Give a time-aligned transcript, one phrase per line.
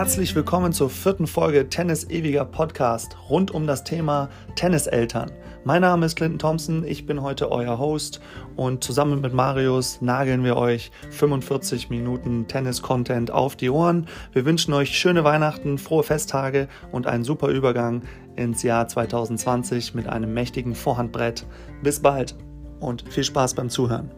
[0.00, 5.30] Herzlich willkommen zur vierten Folge Tennis Ewiger Podcast rund um das Thema Tenniseltern.
[5.64, 8.22] Mein Name ist Clinton Thompson, ich bin heute euer Host
[8.56, 14.06] und zusammen mit Marius nageln wir euch 45 Minuten Tennis-Content auf die Ohren.
[14.32, 18.00] Wir wünschen euch schöne Weihnachten, frohe Festtage und einen super Übergang
[18.36, 21.44] ins Jahr 2020 mit einem mächtigen Vorhandbrett.
[21.82, 22.36] Bis bald
[22.80, 24.10] und viel Spaß beim Zuhören.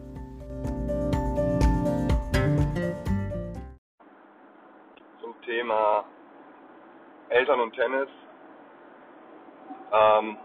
[7.33, 8.09] Eltern und Tennis.
[9.91, 10.37] Ähm,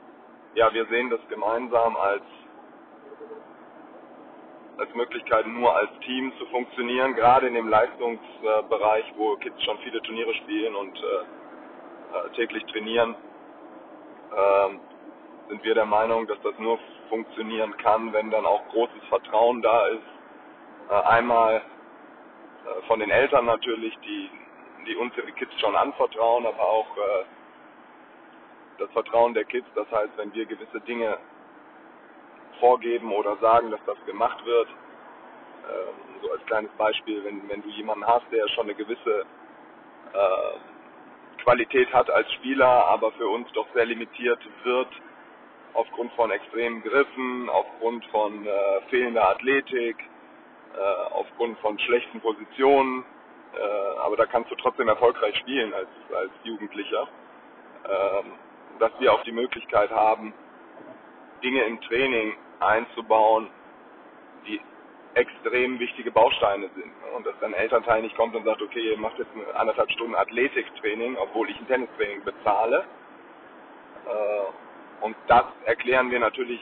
[0.55, 2.23] ja, wir sehen das gemeinsam als,
[4.79, 10.01] als Möglichkeit, nur als Team zu funktionieren, gerade in dem Leistungsbereich, wo Kids schon viele
[10.03, 13.15] Turniere spielen und äh, äh, täglich trainieren,
[14.37, 14.81] ähm,
[15.49, 16.79] sind wir der Meinung, dass das nur
[17.09, 20.03] funktionieren kann, wenn dann auch großes Vertrauen da ist.
[20.91, 24.31] Äh, einmal äh, von den Eltern natürlich, die
[24.89, 27.25] die uns Kids schon anvertrauen, aber auch äh,
[28.79, 29.67] das Vertrauen der Kids.
[29.75, 31.19] Das heißt, wenn wir gewisse Dinge
[32.59, 37.69] vorgeben oder sagen, dass das gemacht wird, äh, so als kleines Beispiel, wenn, wenn du
[37.69, 39.21] jemanden hast, der schon eine gewisse
[40.13, 44.89] äh, Qualität hat als Spieler, aber für uns doch sehr limitiert wird
[45.75, 49.97] aufgrund von extremen Griffen, aufgrund von äh, fehlender Athletik,
[50.75, 53.05] äh, aufgrund von schlechten Positionen,
[53.55, 57.09] äh, aber da kannst du trotzdem erfolgreich spielen als, als Jugendlicher.
[57.85, 58.33] Ähm,
[58.79, 60.33] dass wir auch die Möglichkeit haben,
[61.43, 63.49] Dinge im Training einzubauen,
[64.47, 64.61] die
[65.15, 66.93] extrem wichtige Bausteine sind.
[67.17, 70.15] Und dass dann Elternteil nicht kommt und sagt, okay, ihr macht jetzt eine anderthalb Stunden
[70.15, 72.85] Athletiktraining, obwohl ich ein Tennistraining bezahle.
[74.07, 76.61] Äh, und das erklären wir natürlich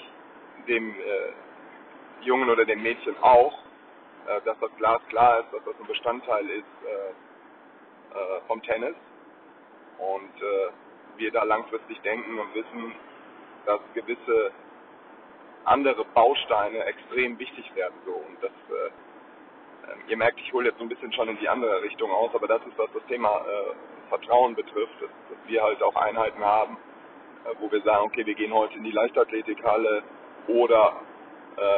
[0.69, 3.59] dem äh, Jungen oder dem Mädchen auch,
[4.27, 8.97] äh, dass das Glas klar ist, dass das ein Bestandteil ist äh, äh, vom Tennis
[9.99, 10.33] und
[11.17, 12.93] wir da langfristig denken und wissen,
[13.65, 14.53] dass gewisse
[15.65, 17.95] andere Bausteine extrem wichtig werden.
[18.05, 18.13] So.
[18.13, 21.81] Und das, äh, ihr merkt, ich hole jetzt so ein bisschen schon in die andere
[21.83, 25.83] Richtung aus, aber das ist, was das Thema äh, Vertrauen betrifft, dass, dass, wir halt
[25.83, 26.77] auch Einheiten haben,
[27.47, 30.03] äh, wo wir sagen, okay, wir gehen heute in die Leichtathletikhalle
[30.49, 30.97] oder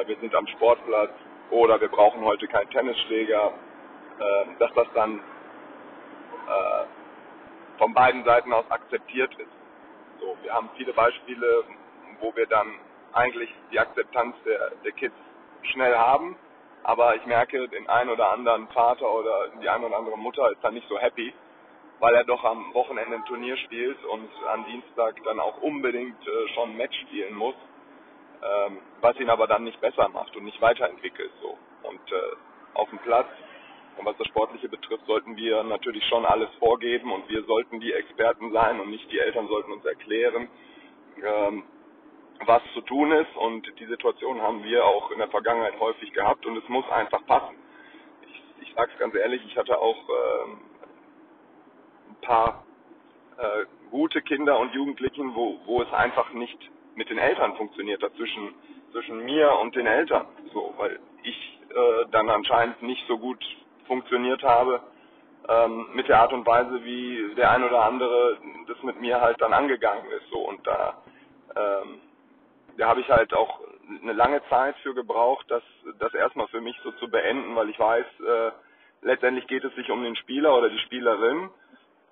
[0.07, 1.13] wir sind am Sportplatz
[1.51, 3.53] oder wir brauchen heute keinen Tennisschläger,
[4.19, 6.85] äh, dass das dann äh,
[7.79, 9.53] von beiden Seiten aus akzeptiert ist.
[10.21, 11.65] So, wir haben viele Beispiele,
[12.21, 12.67] wo wir dann
[13.13, 15.15] eigentlich die Akzeptanz der, der Kids
[15.63, 16.37] schnell haben,
[16.83, 20.63] aber ich merke, den einen oder anderen Vater oder die eine oder andere Mutter ist
[20.63, 21.33] dann nicht so happy,
[22.01, 26.49] weil er doch am Wochenende ein Turnier spielt und am Dienstag dann auch unbedingt äh,
[26.55, 27.55] schon ein Match spielen muss
[28.49, 31.31] ähm, was ihn aber dann nicht besser macht und nicht weiterentwickelt.
[31.41, 31.59] So.
[31.83, 32.37] Und äh,
[32.75, 33.29] auf dem Platz
[33.99, 37.93] und was das Sportliche betrifft, sollten wir natürlich schon alles vorgeben und wir sollten die
[37.93, 40.49] Experten sein und nicht die Eltern sollten uns erklären,
[41.25, 41.65] ähm,
[42.47, 43.37] was zu tun ist.
[43.37, 47.27] Und die Situation haben wir auch in der Vergangenheit häufig gehabt und es muss einfach
[47.27, 47.57] passen.
[48.23, 50.61] Ich, ich sage es ganz ehrlich, ich hatte auch ähm,
[52.11, 52.65] ein paar
[53.37, 58.15] äh, gute Kinder und Jugendlichen, wo, wo es einfach nicht mit den Eltern funktioniert hat,
[58.17, 58.53] zwischen,
[58.93, 60.27] zwischen mir und den Eltern.
[60.53, 63.43] So, weil ich äh, dann anscheinend nicht so gut
[63.87, 64.81] funktioniert habe
[65.49, 68.37] ähm, mit der Art und Weise, wie der ein oder andere
[68.67, 70.29] das mit mir halt dann angegangen ist.
[70.31, 71.01] So und da,
[71.57, 72.01] ähm,
[72.77, 73.61] da habe ich halt auch
[74.03, 75.63] eine lange Zeit für gebraucht, das,
[76.01, 78.51] das erstmal für mich so zu beenden, weil ich weiß, äh,
[79.03, 81.49] letztendlich geht es sich um den Spieler oder die Spielerin,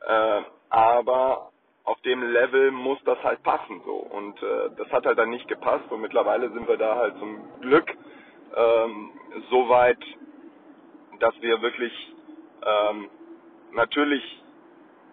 [0.06, 1.50] äh, aber
[1.86, 5.48] auf dem Level muss das halt passen so und äh, das hat halt dann nicht
[5.48, 7.96] gepasst und mittlerweile sind wir da halt zum Glück
[8.54, 9.12] ähm,
[9.50, 9.98] so weit,
[11.20, 11.92] dass wir wirklich
[12.64, 13.08] ähm,
[13.72, 14.42] natürlich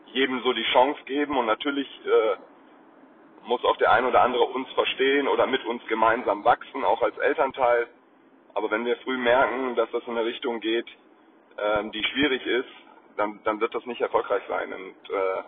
[0.08, 2.38] jedem so die Chance geben und natürlich äh,
[3.48, 7.18] muss auch der ein oder andere uns verstehen oder mit uns gemeinsam wachsen, auch als
[7.18, 7.88] Elternteil.
[8.54, 10.88] Aber wenn wir früh merken, dass das in eine Richtung geht,
[11.58, 12.70] ähm, die schwierig ist,
[13.18, 14.74] dann, dann wird das nicht erfolgreich sein.
[14.74, 15.44] Und äh,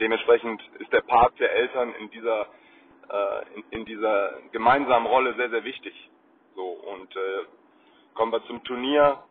[0.00, 2.46] dementsprechend ist der Part der Eltern in dieser
[3.10, 5.94] äh, in, in, dieser gemeinsamen Rolle sehr sehr wichtig.
[6.54, 7.44] So und äh,
[8.14, 9.22] kommen wir zum Turnier.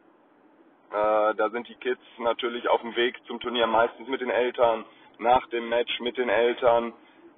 [0.92, 4.86] Äh, da sind die Kids natürlich auf dem Weg zum Turnier meistens mit den Eltern,
[5.19, 6.94] nach dem Match mit den Eltern.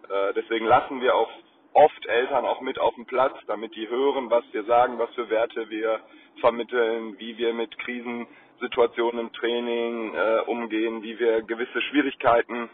[0.10, 1.30] Äh, deswegen lassen wir auch
[1.74, 5.30] oft Eltern auch mit auf dem Platz, damit die hören, was wir sagen, was für
[5.30, 6.00] Werte wir
[6.40, 12.70] vermitteln, wie wir mit Krisensituationen im Training äh, umgehen, wie wir gewisse Schwierigkeiten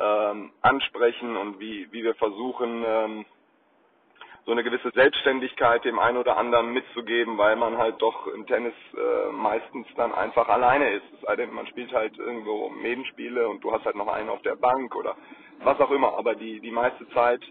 [0.00, 3.24] ähm, ansprechen und wie, wie wir versuchen, ähm,
[4.46, 8.74] so eine gewisse Selbstständigkeit dem einen oder anderen mitzugeben, weil man halt doch im Tennis
[8.94, 11.04] äh, meistens dann einfach alleine ist.
[11.14, 14.42] Es sei denn, man spielt halt irgendwo Medenspiele und du hast halt noch einen auf
[14.42, 15.14] der Bank oder
[15.62, 16.16] was auch immer.
[16.16, 17.42] Aber die, die meiste Zeit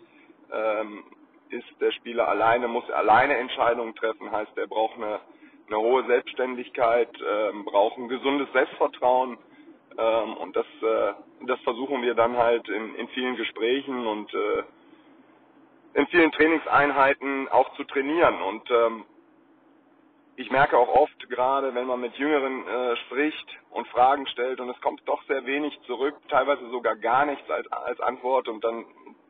[0.51, 1.03] ähm,
[1.49, 5.19] ist der Spieler alleine, muss alleine Entscheidungen treffen, heißt, er braucht eine,
[5.67, 9.37] eine hohe Selbstständigkeit, ähm, braucht ein gesundes Selbstvertrauen
[9.97, 11.13] ähm, und das, äh,
[11.45, 14.63] das versuchen wir dann halt in, in vielen Gesprächen und äh,
[15.93, 18.41] in vielen Trainingseinheiten auch zu trainieren.
[18.41, 19.05] Und ähm,
[20.35, 24.69] ich merke auch oft, gerade wenn man mit Jüngeren äh, spricht und Fragen stellt, und
[24.69, 28.85] es kommt doch sehr wenig zurück, teilweise sogar gar nichts als, als Antwort und dann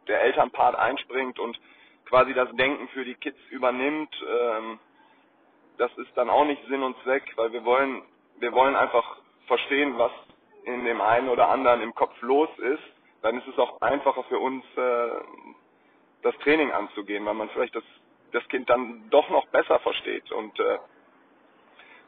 [0.08, 1.60] der Elternpart einspringt und
[2.06, 4.14] quasi das Denken für die Kids übernimmt.
[4.28, 4.80] Ähm,
[5.78, 8.02] das ist dann auch nicht Sinn und Zweck, weil wir wollen,
[8.40, 9.18] wir wollen einfach
[9.48, 10.12] verstehen, was
[10.74, 12.84] in dem einen oder anderen im Kopf los ist.
[13.22, 15.10] Dann ist es auch einfacher für uns, äh,
[16.22, 17.84] das Training anzugehen, weil man vielleicht das,
[18.32, 20.32] das Kind dann doch noch besser versteht.
[20.32, 20.78] Und äh,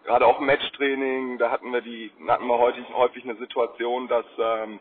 [0.06, 4.80] gerade auch Matchtraining, da hatten wir die, hatten wir häufig, häufig eine Situation, dass ähm,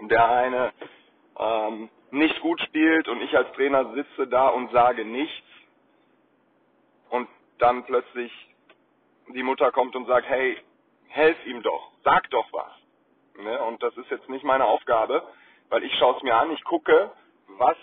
[0.00, 0.72] der eine
[1.38, 5.46] ähm, nicht gut spielt und ich als Trainer sitze da und sage nichts
[7.10, 7.28] und
[7.58, 8.32] dann plötzlich
[9.28, 10.58] die Mutter kommt und sagt, hey,
[11.08, 12.81] helf ihm doch, sag doch was.
[13.38, 13.62] Ne?
[13.64, 15.22] Und das ist jetzt nicht meine Aufgabe,
[15.68, 17.10] weil ich schaue es mir an, ich gucke,
[17.48, 17.76] was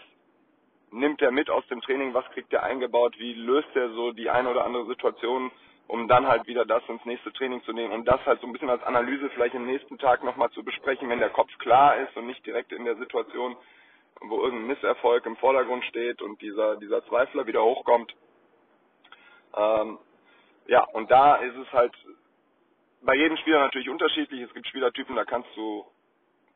[0.91, 4.29] nimmt er mit aus dem Training, was kriegt er eingebaut, wie löst er so die
[4.29, 5.51] eine oder andere Situation,
[5.87, 8.53] um dann halt wieder das ins nächste Training zu nehmen und das halt so ein
[8.53, 12.15] bisschen als Analyse vielleicht am nächsten Tag nochmal zu besprechen, wenn der Kopf klar ist
[12.15, 13.55] und nicht direkt in der Situation,
[14.21, 18.13] wo irgendein Misserfolg im Vordergrund steht und dieser, dieser Zweifler wieder hochkommt.
[19.55, 19.97] Ähm,
[20.67, 21.93] ja, und da ist es halt
[23.01, 24.41] bei jedem Spieler natürlich unterschiedlich.
[24.41, 25.85] Es gibt Spielertypen, da kannst du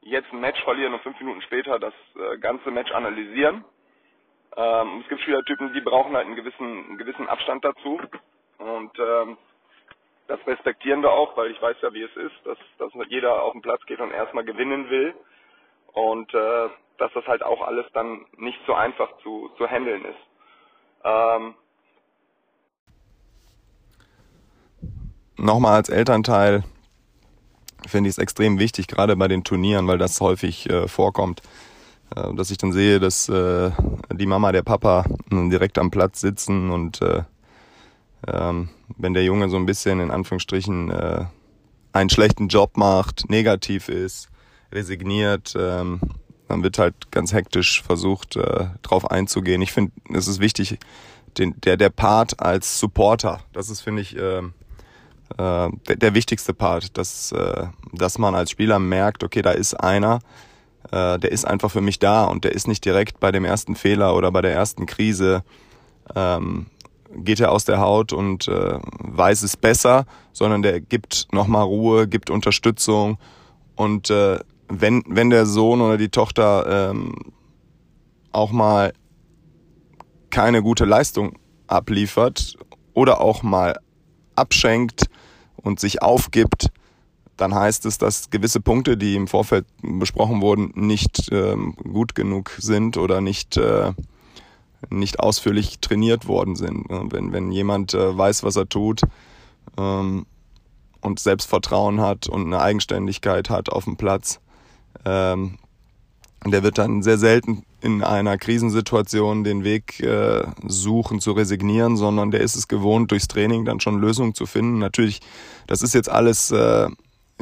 [0.01, 3.63] jetzt ein Match verlieren und fünf Minuten später das äh, ganze Match analysieren.
[4.55, 7.99] Ähm, es gibt Spielertypen, die brauchen halt einen gewissen, einen gewissen Abstand dazu.
[8.57, 9.37] Und ähm,
[10.27, 13.53] das respektieren wir auch, weil ich weiß ja, wie es ist, dass, dass jeder auf
[13.53, 15.13] den Platz geht und erstmal gewinnen will.
[15.93, 20.19] Und äh, dass das halt auch alles dann nicht so einfach zu, zu handeln ist.
[21.03, 21.55] Ähm,
[25.37, 26.63] Nochmal als Elternteil
[27.87, 31.41] finde ich es extrem wichtig, gerade bei den Turnieren, weil das häufig äh, vorkommt,
[32.15, 33.71] äh, dass ich dann sehe, dass äh,
[34.11, 37.23] die Mama, der Papa direkt am Platz sitzen und äh,
[38.27, 41.25] ähm, wenn der Junge so ein bisschen in Anführungsstrichen äh,
[41.91, 44.29] einen schlechten Job macht, negativ ist,
[44.71, 45.99] resigniert, ähm,
[46.47, 49.61] dann wird halt ganz hektisch versucht, äh, drauf einzugehen.
[49.61, 50.79] Ich finde, es ist wichtig,
[51.37, 54.41] den, der, der Part als Supporter, das ist, finde ich, äh,
[55.37, 59.73] äh, der, der wichtigste Part, dass, äh, dass man als Spieler merkt, okay, da ist
[59.73, 60.19] einer,
[60.91, 63.75] äh, der ist einfach für mich da und der ist nicht direkt bei dem ersten
[63.75, 65.43] Fehler oder bei der ersten Krise
[66.15, 66.67] ähm,
[67.15, 72.07] geht er aus der Haut und äh, weiß es besser, sondern der gibt nochmal Ruhe,
[72.07, 73.17] gibt Unterstützung
[73.75, 77.13] und äh, wenn, wenn der Sohn oder die Tochter ähm,
[78.31, 78.93] auch mal
[80.29, 81.37] keine gute Leistung
[81.67, 82.57] abliefert
[82.93, 83.77] oder auch mal
[84.35, 85.05] abschenkt
[85.63, 86.67] und sich aufgibt,
[87.37, 92.51] dann heißt es, dass gewisse Punkte, die im Vorfeld besprochen wurden, nicht ähm, gut genug
[92.59, 93.93] sind oder nicht, äh,
[94.89, 96.85] nicht ausführlich trainiert worden sind.
[96.89, 99.01] Wenn, wenn jemand äh, weiß, was er tut
[99.77, 100.27] ähm,
[101.01, 104.39] und Selbstvertrauen hat und eine Eigenständigkeit hat auf dem Platz,
[105.03, 105.57] ähm,
[106.45, 112.31] der wird dann sehr selten in einer Krisensituation den Weg äh, suchen zu resignieren, sondern
[112.31, 114.79] der ist es gewohnt, durchs Training dann schon Lösungen zu finden.
[114.79, 115.19] Natürlich,
[115.67, 116.87] das ist jetzt alles äh,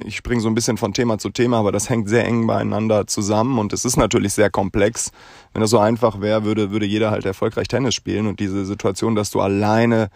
[0.05, 3.07] ich springe so ein bisschen von Thema zu Thema, aber das hängt sehr eng beieinander
[3.07, 5.11] zusammen und es ist natürlich sehr komplex.
[5.53, 9.15] Wenn das so einfach wäre, würde, würde jeder halt erfolgreich Tennis spielen und diese Situation,
[9.15, 10.09] dass du alleine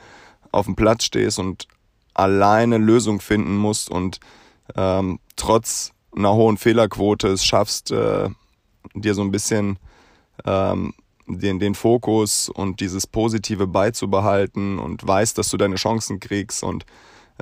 [0.51, 1.67] auf dem Platz stehst und
[2.13, 4.19] alleine Lösung finden musst und
[4.75, 8.29] ähm, trotz einer hohen Fehlerquote es schaffst, äh,
[8.93, 9.77] dir so ein bisschen
[10.45, 10.93] ähm,
[11.27, 16.85] den, den Fokus und dieses Positive beizubehalten und weißt, dass du deine Chancen kriegst und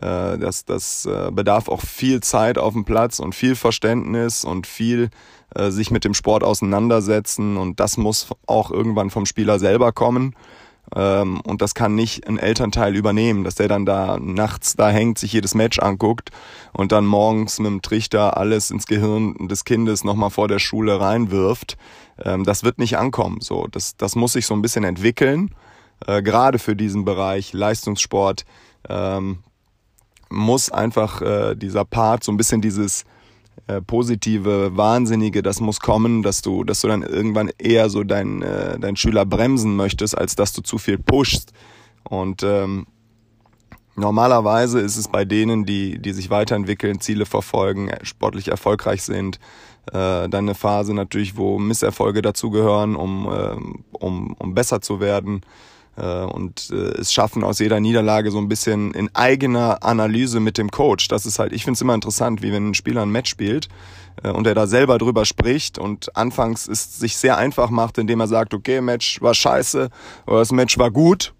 [0.01, 4.65] äh, das, das äh, bedarf auch viel Zeit auf dem Platz und viel Verständnis und
[4.65, 5.09] viel
[5.55, 7.57] äh, sich mit dem Sport auseinandersetzen.
[7.57, 10.35] Und das muss auch irgendwann vom Spieler selber kommen.
[10.95, 15.19] Ähm, und das kann nicht ein Elternteil übernehmen, dass der dann da nachts da hängt,
[15.19, 16.31] sich jedes Match anguckt
[16.73, 20.99] und dann morgens mit dem Trichter alles ins Gehirn des Kindes nochmal vor der Schule
[20.99, 21.77] reinwirft.
[22.21, 23.39] Ähm, das wird nicht ankommen.
[23.41, 25.53] So, das, das muss sich so ein bisschen entwickeln.
[26.05, 28.45] Äh, gerade für diesen Bereich Leistungssport.
[28.89, 29.39] Ähm,
[30.29, 33.05] muss einfach äh, dieser Part so ein bisschen dieses
[33.67, 38.41] äh, positive, wahnsinnige, das muss kommen, dass du, dass du dann irgendwann eher so deinen
[38.41, 41.53] äh, dein Schüler bremsen möchtest, als dass du zu viel pushst.
[42.03, 42.87] Und ähm,
[43.95, 49.39] normalerweise ist es bei denen, die, die sich weiterentwickeln, Ziele verfolgen, sportlich erfolgreich sind,
[49.87, 55.41] äh, dann eine Phase natürlich, wo Misserfolge dazugehören, um, äh, um, um besser zu werden
[55.95, 60.57] äh, und äh, es schaffen aus jeder Niederlage so ein bisschen in eigener Analyse mit
[60.57, 61.07] dem Coach.
[61.07, 63.67] Das ist halt, ich finde es immer interessant, wie wenn ein Spieler ein Match spielt
[64.23, 68.19] äh, und er da selber drüber spricht und anfangs es sich sehr einfach macht, indem
[68.21, 69.89] er sagt, okay, Match war scheiße
[70.25, 71.33] oder das Match war gut.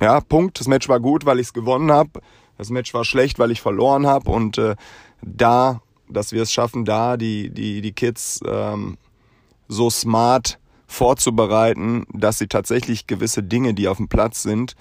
[0.00, 0.60] Ja, Punkt.
[0.60, 2.20] Das Match war gut, weil ich es gewonnen habe.
[2.56, 4.30] Das Match war schlecht, weil ich verloren habe.
[4.30, 4.76] Und äh,
[5.22, 8.96] da, dass wir es schaffen, da die, die, die Kids ähm,
[9.68, 14.74] so smart vorzubereiten, dass sie tatsächlich gewisse Dinge, die auf dem Platz sind,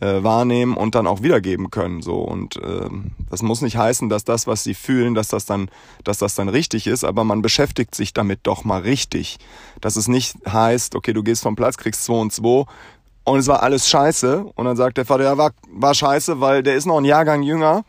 [0.00, 2.02] äh, wahrnehmen und dann auch wiedergeben können.
[2.02, 2.88] So und äh,
[3.30, 5.70] das muss nicht heißen, dass das, was sie fühlen, dass das dann,
[6.02, 9.38] dass das dann richtig ist, aber man beschäftigt sich damit doch mal richtig.
[9.80, 12.64] Dass es nicht heißt, okay, du gehst vom Platz, kriegst zwei und zwei
[13.24, 16.62] und es war alles scheiße und dann sagt der Vater, ja war war scheiße, weil
[16.62, 17.84] der ist noch ein Jahrgang jünger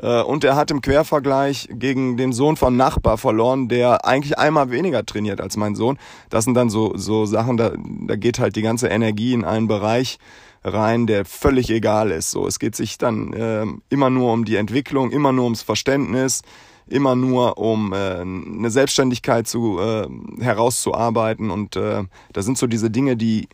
[0.00, 5.04] und er hat im Quervergleich gegen den Sohn von Nachbar verloren, der eigentlich einmal weniger
[5.06, 5.98] trainiert als mein Sohn.
[6.28, 9.68] Das sind dann so, so Sachen, da, da geht halt die ganze Energie in einen
[9.68, 10.18] Bereich
[10.66, 12.30] rein, der völlig egal ist.
[12.30, 16.42] So, es geht sich dann äh, immer nur um die Entwicklung, immer nur ums Verständnis,
[16.88, 20.08] immer nur um äh, eine Selbstständigkeit zu äh,
[20.40, 23.48] herauszuarbeiten und äh, da sind so diese Dinge, die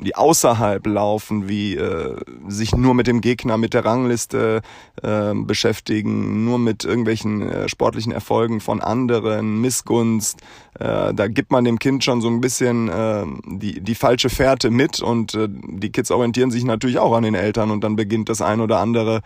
[0.00, 2.16] die außerhalb laufen, wie äh,
[2.48, 4.62] sich nur mit dem Gegner, mit der Rangliste
[5.02, 10.40] äh, beschäftigen, nur mit irgendwelchen äh, sportlichen Erfolgen von anderen, Missgunst.
[10.78, 14.70] Äh, da gibt man dem Kind schon so ein bisschen äh, die, die falsche Fährte
[14.70, 18.28] mit und äh, die Kids orientieren sich natürlich auch an den Eltern und dann beginnt
[18.28, 19.20] das ein oder andere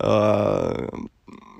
[0.00, 0.86] äh,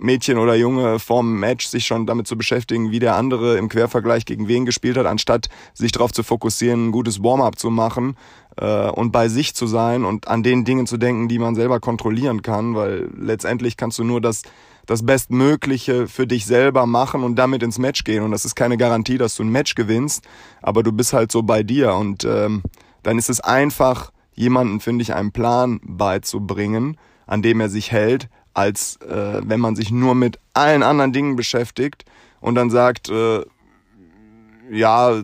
[0.01, 4.25] Mädchen oder Junge vorm Match sich schon damit zu beschäftigen, wie der andere im Quervergleich
[4.25, 8.17] gegen wen gespielt hat, anstatt sich darauf zu fokussieren, ein gutes Warm-up zu machen
[8.61, 11.81] äh, und bei sich zu sein und an den Dingen zu denken, die man selber
[11.81, 14.43] kontrollieren kann, weil letztendlich kannst du nur das
[14.87, 18.23] das Bestmögliche für dich selber machen und damit ins Match gehen.
[18.23, 20.27] Und das ist keine Garantie, dass du ein Match gewinnst,
[20.63, 21.93] aber du bist halt so bei dir.
[21.93, 22.63] Und ähm,
[23.03, 26.97] dann ist es einfach, jemanden, finde ich, einen Plan beizubringen,
[27.27, 31.37] an dem er sich hält, als äh, wenn man sich nur mit allen anderen Dingen
[31.37, 32.07] beschäftigt
[32.41, 33.45] und dann sagt, äh,
[34.71, 35.23] ja,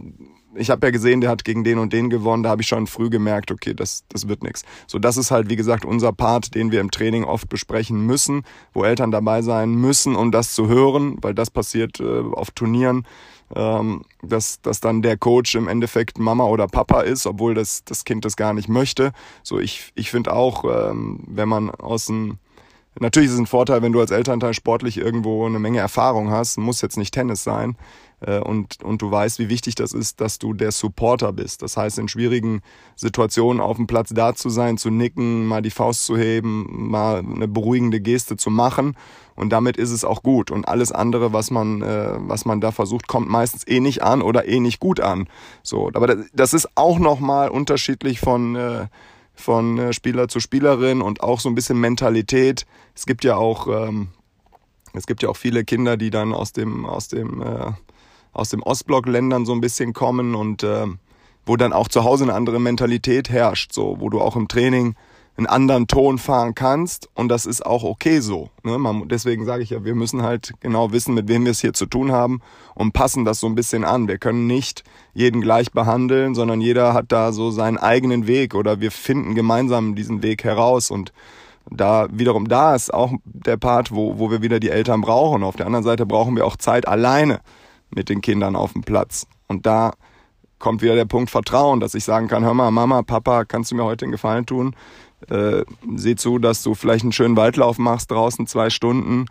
[0.57, 2.87] ich habe ja gesehen, der hat gegen den und den gewonnen, da habe ich schon
[2.87, 4.65] früh gemerkt, okay, das, das wird nichts.
[4.87, 8.43] So, das ist halt, wie gesagt, unser Part, den wir im Training oft besprechen müssen,
[8.73, 13.07] wo Eltern dabei sein müssen, um das zu hören, weil das passiert äh, auf Turnieren,
[13.55, 18.05] ähm, dass, dass dann der Coach im Endeffekt Mama oder Papa ist, obwohl das, das
[18.05, 19.13] Kind das gar nicht möchte.
[19.43, 22.39] So, ich, ich finde auch, ähm, wenn man aus dem
[23.01, 26.59] Natürlich ist es ein Vorteil, wenn du als Elternteil sportlich irgendwo eine Menge Erfahrung hast,
[26.59, 27.77] muss jetzt nicht Tennis sein,
[28.45, 31.63] und, und du weißt, wie wichtig das ist, dass du der Supporter bist.
[31.63, 32.63] Das heißt, in schwierigen
[32.97, 37.19] Situationen auf dem Platz da zu sein, zu nicken, mal die Faust zu heben, mal
[37.19, 38.97] eine beruhigende Geste zu machen.
[39.37, 40.51] Und damit ist es auch gut.
[40.51, 44.23] Und alles andere, was man, äh, was man da versucht, kommt meistens eh nicht an
[44.23, 45.29] oder eh nicht gut an.
[45.63, 48.87] So, aber das ist auch nochmal unterschiedlich von, äh,
[49.35, 52.67] von äh, Spieler zu Spielerin und auch so ein bisschen Mentalität.
[52.95, 54.09] Es gibt ja auch, ähm,
[54.93, 57.73] es gibt ja auch viele Kinder, die dann aus dem, aus dem äh,
[58.35, 60.87] aus dem Ostblock-Ländern so ein bisschen kommen und äh,
[61.47, 64.95] wo dann auch zu Hause eine andere Mentalität herrscht, so wo du auch im Training
[65.37, 68.51] einen anderen Ton fahren kannst und das ist auch okay so.
[68.63, 68.79] Ne?
[68.79, 71.73] Man, deswegen sage ich ja, wir müssen halt genau wissen, mit wem wir es hier
[71.73, 72.41] zu tun haben
[72.75, 74.07] und passen das so ein bisschen an.
[74.07, 78.81] Wir können nicht jeden gleich behandeln, sondern jeder hat da so seinen eigenen Weg oder
[78.81, 81.13] wir finden gemeinsam diesen Weg heraus und
[81.71, 85.43] da wiederum da ist auch der Part, wo, wo wir wieder die Eltern brauchen.
[85.43, 87.41] Auf der anderen Seite brauchen wir auch Zeit alleine
[87.95, 89.27] mit den Kindern auf dem Platz.
[89.47, 89.93] Und da
[90.59, 93.77] kommt wieder der Punkt Vertrauen, dass ich sagen kann, hör mal, Mama, Papa, kannst du
[93.77, 94.75] mir heute den Gefallen tun?
[95.29, 95.65] Äh,
[95.97, 99.27] sieh zu, dass du vielleicht einen schönen Waldlauf machst draußen zwei Stunden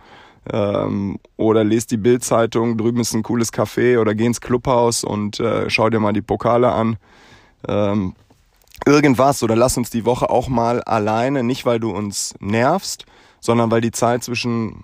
[0.52, 5.40] ähm, oder lest die Bildzeitung, drüben ist ein cooles Café oder geh ins Clubhaus und
[5.40, 6.98] äh, schau dir mal die Pokale an.
[7.68, 8.14] Ähm,
[8.86, 13.06] irgendwas oder lass uns die Woche auch mal alleine, nicht weil du uns nervst,
[13.40, 14.84] sondern weil die Zeit zwischen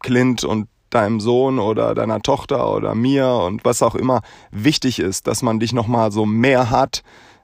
[0.00, 5.26] Clint und deinem Sohn oder deiner Tochter oder mir und was auch immer wichtig ist,
[5.26, 7.02] dass man dich nochmal so mehr hat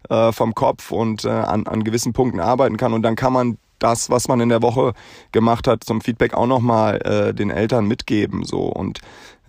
[0.09, 3.59] äh, vom Kopf und äh, an, an gewissen Punkten arbeiten kann und dann kann man
[3.79, 4.93] das, was man in der Woche
[5.33, 8.45] gemacht hat, zum Feedback auch nochmal äh, den Eltern mitgeben.
[8.45, 9.01] So und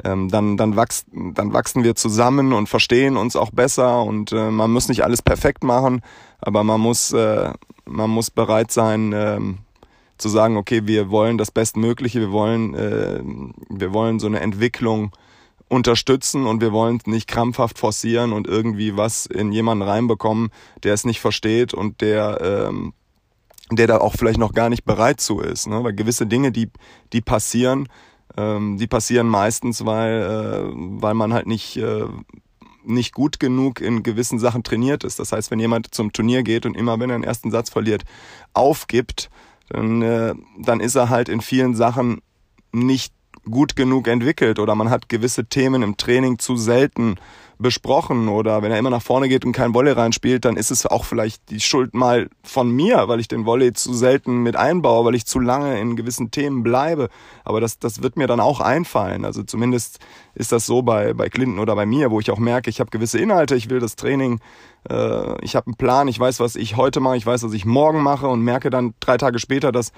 [0.03, 4.51] ähm, dann, dann, wachst, dann wachsen wir zusammen und verstehen uns auch besser und äh,
[4.51, 6.01] man muss nicht alles perfekt machen,
[6.39, 7.51] aber man muss, äh,
[7.86, 9.39] man muss bereit sein, äh,
[10.19, 13.21] zu sagen, okay, wir wollen das Bestmögliche, wir wollen, äh,
[13.69, 15.11] wir wollen so eine Entwicklung
[15.67, 20.49] unterstützen und wir wollen nicht krampfhaft forcieren und irgendwie was in jemanden reinbekommen,
[20.83, 22.93] der es nicht versteht und der ähm,
[23.71, 25.67] der da auch vielleicht noch gar nicht bereit zu ist.
[25.67, 25.83] Ne?
[25.83, 26.69] Weil gewisse Dinge, die,
[27.13, 27.88] die passieren,
[28.38, 32.05] ähm, die passieren meistens, weil, äh, weil man halt nicht, äh,
[32.83, 35.19] nicht gut genug in gewissen Sachen trainiert ist.
[35.19, 38.03] Das heißt, wenn jemand zum Turnier geht und immer, wenn er den ersten Satz verliert,
[38.53, 39.29] aufgibt,
[39.69, 42.21] dann, äh, dann ist er halt in vielen Sachen
[42.71, 43.13] nicht
[43.49, 47.15] gut genug entwickelt oder man hat gewisse Themen im Training zu selten
[47.61, 50.85] besprochen oder wenn er immer nach vorne geht und kein Volley reinspielt, dann ist es
[50.85, 55.03] auch vielleicht die Schuld mal von mir, weil ich den Volley zu selten mit einbaue,
[55.03, 57.09] weil ich zu lange in gewissen Themen bleibe.
[57.43, 59.25] Aber das, das wird mir dann auch einfallen.
[59.25, 59.99] Also zumindest
[60.35, 62.91] ist das so bei, bei Clinton oder bei mir, wo ich auch merke, ich habe
[62.91, 64.39] gewisse Inhalte, ich will das Training,
[64.88, 67.65] äh, ich habe einen Plan, ich weiß, was ich heute mache, ich weiß, was ich
[67.65, 69.91] morgen mache und merke dann drei Tage später, dass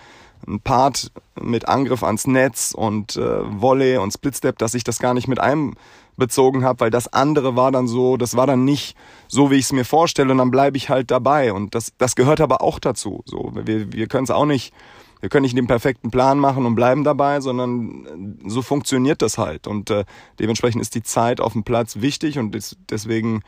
[0.47, 5.13] ein Part mit Angriff ans Netz und äh, Volley und Splitstep, dass ich das gar
[5.13, 5.75] nicht mit einem
[6.17, 8.95] bezogen habe, weil das andere war dann so, das war dann nicht
[9.27, 12.15] so, wie ich es mir vorstelle und dann bleibe ich halt dabei und das, das
[12.15, 13.23] gehört aber auch dazu.
[13.25, 14.73] So, wir, wir können es auch nicht,
[15.19, 19.38] wir können nicht den perfekten Plan machen und bleiben dabei, sondern äh, so funktioniert das
[19.38, 20.05] halt und äh,
[20.39, 23.41] dementsprechend ist die Zeit auf dem Platz wichtig und des, deswegen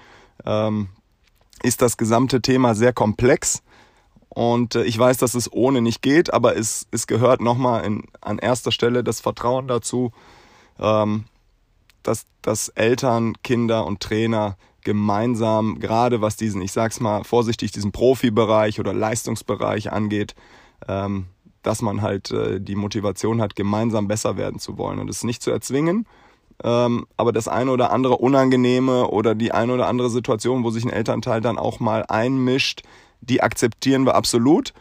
[0.46, 0.90] ähm,
[1.63, 3.63] ist das gesamte Thema sehr komplex.
[4.29, 7.84] Und äh, ich weiß, dass es ohne nicht geht, aber es, es gehört nochmal
[8.22, 10.12] an erster Stelle das Vertrauen dazu,
[10.79, 11.25] ähm,
[12.03, 17.91] dass, dass Eltern, Kinder und Trainer gemeinsam, gerade was diesen, ich sag's mal vorsichtig, diesen
[17.91, 20.36] Profibereich oder Leistungsbereich angeht,
[20.88, 21.27] ähm,
[21.62, 25.41] dass man halt äh, die Motivation hat, gemeinsam besser werden zu wollen und es nicht
[25.41, 26.05] zu erzwingen.
[26.63, 30.86] Ähm, aber das eine oder andere Unangenehme oder die eine oder andere Situation, wo sich
[30.86, 32.84] ein Elternteil dann auch mal einmischt,
[33.22, 34.74] die akzeptieren wir absolut.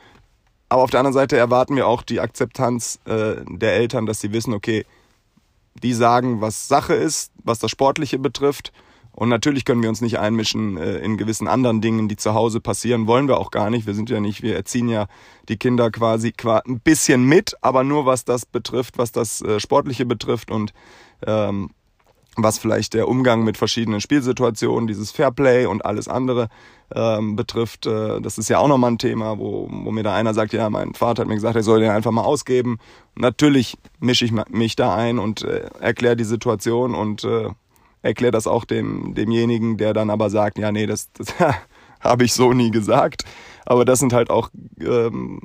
[0.69, 4.33] Aber auf der anderen Seite erwarten wir auch die Akzeptanz äh, der Eltern, dass sie
[4.33, 4.87] wissen, okay,
[5.83, 8.73] die sagen, was Sache ist, was das Sportliche betrifft.
[9.11, 12.61] Und natürlich können wir uns nicht einmischen äh, in gewissen anderen Dingen, die zu Hause
[12.61, 13.87] passieren, wollen wir auch gar nicht.
[13.87, 15.07] Wir sind ja nicht, wir erziehen ja
[15.49, 16.33] die Kinder quasi
[16.65, 20.73] ein bisschen mit, aber nur was das betrifft, was das äh, Sportliche betrifft und
[21.27, 21.71] ähm,
[22.37, 26.49] was vielleicht der Umgang mit verschiedenen Spielsituationen, dieses Fairplay und alles andere
[26.95, 27.87] ähm, betrifft.
[27.87, 30.71] Äh, das ist ja auch nochmal ein Thema, wo, wo mir da einer sagt, ja,
[30.71, 32.79] mein Vater hat mir gesagt, er soll den einfach mal ausgeben.
[33.15, 37.51] Natürlich mische ich mich da ein und äh, erkläre die Situation und äh,
[38.01, 41.35] erkläre das auch dem, demjenigen, der dann aber sagt, ja, nee, das, das
[42.01, 43.25] habe ich so nie gesagt.
[43.67, 44.49] Aber das sind halt auch
[44.81, 45.41] ähm,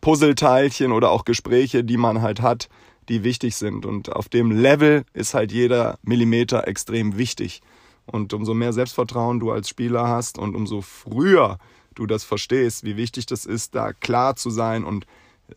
[0.00, 2.68] Puzzleteilchen oder auch Gespräche, die man halt hat,
[3.08, 3.86] die wichtig sind.
[3.86, 7.62] Und auf dem Level ist halt jeder Millimeter extrem wichtig.
[8.06, 11.58] Und umso mehr Selbstvertrauen du als Spieler hast und umso früher
[11.94, 15.06] du das verstehst, wie wichtig das ist, da klar zu sein und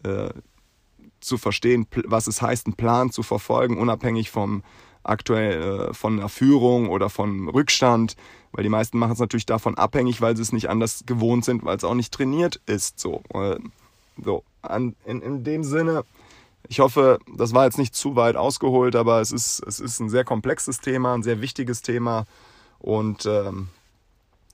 [0.03, 0.29] äh,
[1.19, 4.63] zu verstehen, was es heißt, einen Plan zu verfolgen, unabhängig vom
[5.03, 8.15] aktuell äh, von einer Führung oder von Rückstand,
[8.51, 11.63] weil die meisten machen es natürlich davon abhängig, weil sie es nicht anders gewohnt sind,
[11.63, 12.99] weil es auch nicht trainiert ist.
[12.99, 13.57] So, äh,
[14.23, 16.03] so an, in, in dem Sinne
[16.67, 20.09] ich hoffe, das war jetzt nicht zu weit ausgeholt, aber es ist, es ist ein
[20.09, 22.25] sehr komplexes Thema, ein sehr wichtiges Thema.
[22.79, 23.69] Und ähm,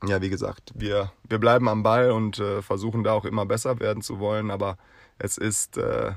[0.05, 3.79] ja, wie gesagt, wir, wir bleiben am Ball und äh, versuchen da auch immer besser
[3.79, 4.77] werden zu wollen, aber
[5.19, 6.11] es ist äh,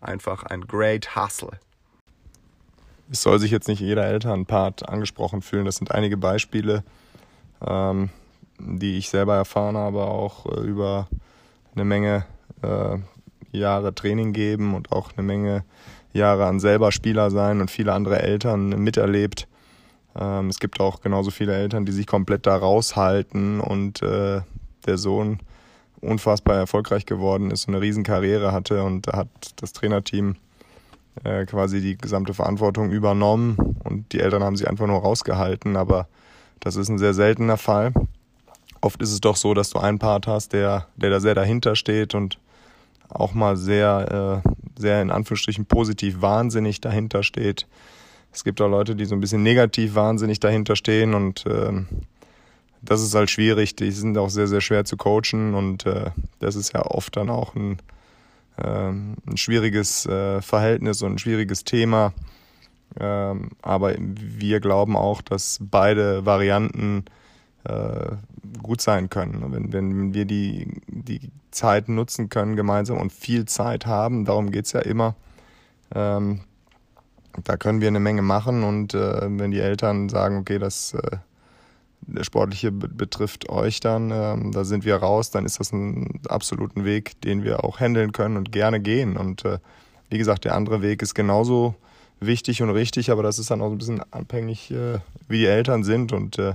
[0.00, 1.58] einfach ein great hustle.
[3.10, 5.64] Es soll sich jetzt nicht jeder Elternpart angesprochen fühlen.
[5.64, 6.82] Das sind einige Beispiele,
[7.64, 8.10] ähm,
[8.58, 11.08] die ich selber erfahren habe, auch äh, über
[11.74, 12.26] eine Menge
[12.62, 12.98] äh,
[13.58, 15.64] Jahre Training geben und auch eine Menge
[16.12, 19.48] Jahre an selber Spieler sein und viele andere Eltern miterlebt.
[20.18, 24.40] Ähm, es gibt auch genauso viele Eltern, die sich komplett da raushalten und äh,
[24.86, 25.40] der Sohn
[26.00, 30.36] unfassbar erfolgreich geworden ist und eine Riesenkarriere hatte und hat das Trainerteam
[31.24, 36.08] äh, quasi die gesamte Verantwortung übernommen und die Eltern haben sich einfach nur rausgehalten, aber
[36.60, 37.92] das ist ein sehr seltener Fall.
[38.80, 41.76] Oft ist es doch so, dass du einen Part hast, der, der da sehr dahinter
[41.76, 42.38] steht und
[43.20, 44.48] auch mal sehr, äh,
[44.80, 47.66] sehr in Anführungsstrichen positiv wahnsinnig dahinter steht.
[48.32, 51.86] Es gibt auch Leute, die so ein bisschen negativ wahnsinnig dahinter stehen und ähm,
[52.82, 53.76] das ist halt schwierig.
[53.76, 57.30] Die sind auch sehr, sehr schwer zu coachen und äh, das ist ja oft dann
[57.30, 57.78] auch ein,
[58.58, 62.12] äh, ein schwieriges äh, Verhältnis und ein schwieriges Thema.
[62.98, 67.04] Ähm, aber wir glauben auch, dass beide Varianten
[67.68, 68.16] äh,
[68.62, 69.52] gut sein können.
[69.52, 74.72] Wenn, wenn wir die, die Zeit nutzen können gemeinsam und viel Zeit haben, darum geht's
[74.72, 75.14] ja immer,
[75.94, 76.40] ähm,
[77.44, 81.18] da können wir eine Menge machen und äh, wenn die Eltern sagen, okay, das, äh,
[82.22, 87.20] Sportliche betrifft euch dann, ähm, da sind wir raus, dann ist das ein absoluten Weg,
[87.22, 89.16] den wir auch handeln können und gerne gehen.
[89.16, 89.58] Und äh,
[90.08, 91.74] wie gesagt, der andere Weg ist genauso
[92.20, 94.98] wichtig und richtig, aber das ist dann auch ein bisschen abhängig, äh,
[95.28, 96.12] wie die Eltern sind.
[96.12, 96.54] Und äh,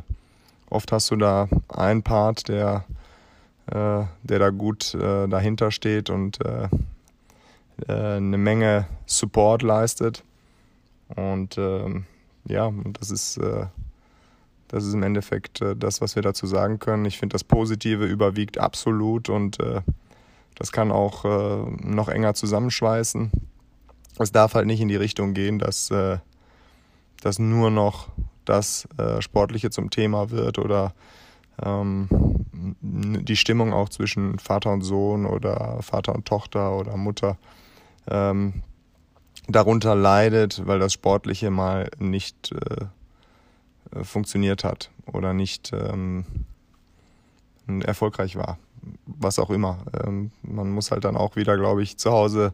[0.72, 2.86] oft hast du da einen Part, der,
[3.68, 6.70] äh, der da gut äh, dahinter steht und äh,
[7.88, 10.24] äh, eine Menge Support leistet.
[11.16, 12.06] Und ähm,
[12.46, 13.40] ja, das ist
[14.72, 17.04] das ist im Endeffekt äh, das, was wir dazu sagen können.
[17.04, 19.82] Ich finde, das Positive überwiegt absolut und äh,
[20.56, 23.32] das kann auch äh, noch enger zusammenschweißen.
[24.18, 26.20] Es darf halt nicht in die Richtung gehen, dass, äh,
[27.22, 28.08] dass nur noch
[28.52, 30.94] das äh, Sportliche zum Thema wird oder
[31.64, 32.10] ähm,
[32.52, 37.38] die Stimmung auch zwischen Vater und Sohn oder Vater und Tochter oder Mutter
[38.10, 38.62] ähm,
[39.48, 46.26] darunter leidet, weil das Sportliche mal nicht äh, funktioniert hat oder nicht ähm,
[47.86, 48.58] erfolgreich war.
[49.06, 49.86] Was auch immer.
[50.04, 52.54] Ähm, man muss halt dann auch wieder, glaube ich, zu Hause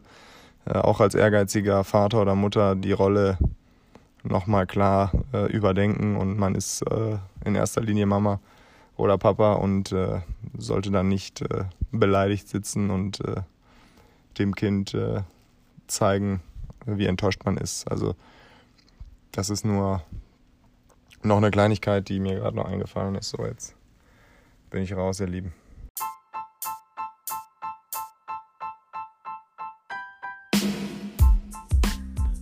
[0.64, 3.38] äh, auch als ehrgeiziger Vater oder Mutter die Rolle
[4.22, 8.40] nochmal klar äh, überdenken und man ist äh, in erster Linie Mama
[8.96, 10.20] oder Papa und äh,
[10.56, 13.22] sollte dann nicht äh, beleidigt sitzen und
[14.38, 14.96] dem Kind
[15.88, 16.42] zeigen,
[16.86, 17.90] wie enttäuscht man ist.
[17.90, 18.14] Also
[19.32, 20.02] das ist nur
[21.22, 23.30] noch eine Kleinigkeit, die mir gerade noch eingefallen ist.
[23.30, 23.74] So, jetzt
[24.70, 25.54] bin ich raus, ihr Lieben.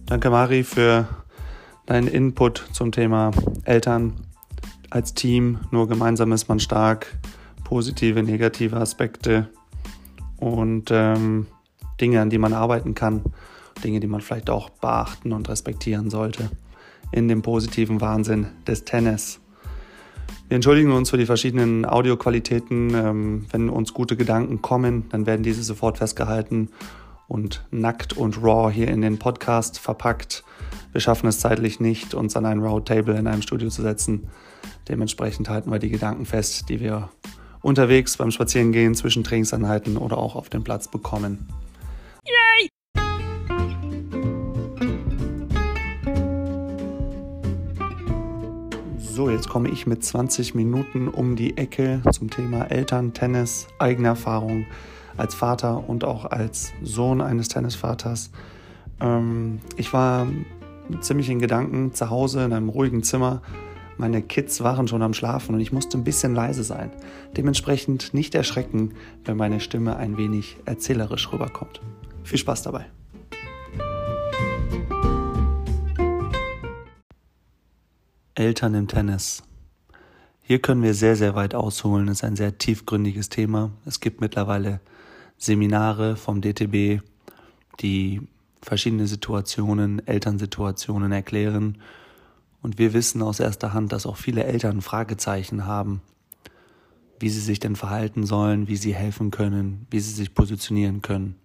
[0.07, 1.09] Danke, Mari, für
[1.87, 3.31] deinen Input zum Thema
[3.65, 4.13] Eltern
[4.91, 5.61] als Team.
[5.71, 7.17] Nur gemeinsam ist man stark.
[7.65, 9.49] Positive, negative Aspekte
[10.39, 11.47] und ähm,
[12.01, 13.23] Dinge, an die man arbeiten kann.
[13.83, 16.51] Dinge, die man vielleicht auch beachten und respektieren sollte
[17.13, 19.41] in dem positiven Wahnsinn des Tennis.
[20.49, 22.95] Wir entschuldigen uns für die verschiedenen Audioqualitäten.
[22.95, 26.69] Ähm, wenn uns gute Gedanken kommen, dann werden diese sofort festgehalten
[27.29, 30.45] und nackt und raw hier in den Podcast verpackt.
[30.93, 34.29] Wir schaffen es zeitlich nicht, uns an ein Roundtable in einem Studio zu setzen.
[34.89, 37.11] Dementsprechend halten wir die Gedanken fest, die wir
[37.61, 41.49] unterwegs beim Spazierengehen zwischen Trainingseinheiten oder auch auf dem Platz bekommen.
[49.17, 54.09] So, jetzt komme ich mit 20 Minuten um die Ecke zum Thema Eltern, Tennis, eigene
[54.09, 54.67] Erfahrung
[55.17, 58.31] als Vater und auch als Sohn eines Tennisvaters.
[59.01, 60.27] Ähm, ich war
[61.01, 63.43] ziemlich in Gedanken zu Hause in einem ruhigen Zimmer.
[63.99, 66.91] Meine Kids waren schon am Schlafen und ich musste ein bisschen leise sein.
[67.37, 71.81] Dementsprechend nicht erschrecken, wenn meine Stimme ein wenig erzählerisch rüberkommt.
[72.23, 72.87] Viel Spaß dabei.
[78.35, 79.43] Eltern im Tennis.
[80.43, 82.09] Hier können wir sehr, sehr weit ausholen.
[82.09, 83.71] Es ist ein sehr tiefgründiges Thema.
[83.87, 84.81] Es gibt mittlerweile
[85.39, 87.03] Seminare vom DTB,
[87.81, 88.23] die
[88.63, 91.79] verschiedene Situationen, Elternsituationen erklären.
[92.63, 96.01] Und wir wissen aus erster Hand, dass auch viele Eltern Fragezeichen haben,
[97.21, 101.37] wie sie sich denn verhalten sollen, wie sie helfen können, wie sie sich positionieren können.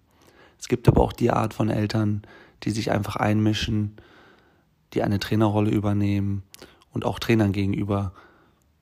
[0.58, 2.22] Es gibt aber auch die Art von Eltern,
[2.62, 3.96] die sich einfach einmischen,
[4.94, 6.42] die eine Trainerrolle übernehmen
[6.92, 8.12] und auch Trainern gegenüber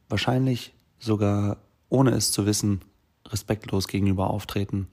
[0.08, 2.80] wahrscheinlich sogar ohne es zu wissen
[3.26, 4.88] respektlos gegenüber auftreten.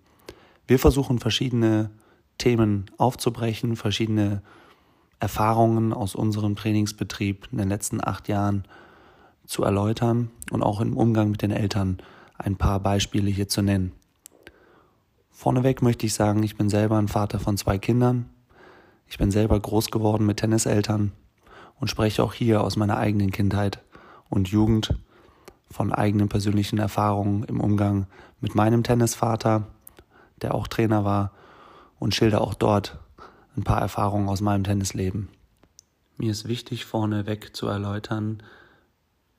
[0.68, 1.90] Wir versuchen verschiedene
[2.38, 4.42] Themen aufzubrechen, verschiedene
[5.20, 8.66] Erfahrungen aus unserem Trainingsbetrieb in den letzten acht Jahren
[9.46, 11.98] zu erläutern und auch im Umgang mit den Eltern
[12.38, 13.94] ein paar Beispiele hier zu nennen.
[15.32, 18.30] Vorneweg möchte ich sagen, ich bin selber ein Vater von zwei Kindern.
[19.08, 21.14] Ich bin selber groß geworden mit Tenniseltern
[21.80, 23.82] und spreche auch hier aus meiner eigenen Kindheit
[24.30, 24.96] und Jugend
[25.72, 28.08] von eigenen persönlichen Erfahrungen im Umgang
[28.42, 29.68] mit meinem Tennisvater,
[30.42, 31.32] der auch Trainer war,
[32.00, 33.00] und schilder auch dort
[33.56, 35.30] ein paar Erfahrungen aus meinem Tennisleben.
[36.18, 38.44] Mir ist wichtig, vorneweg zu erläutern,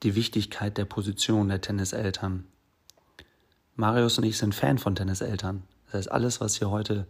[0.03, 2.45] die Wichtigkeit der Position der Tenniseltern.
[3.75, 5.63] Marius und ich sind Fan von Tenniseltern.
[5.87, 7.07] Das heißt, alles, was hier heute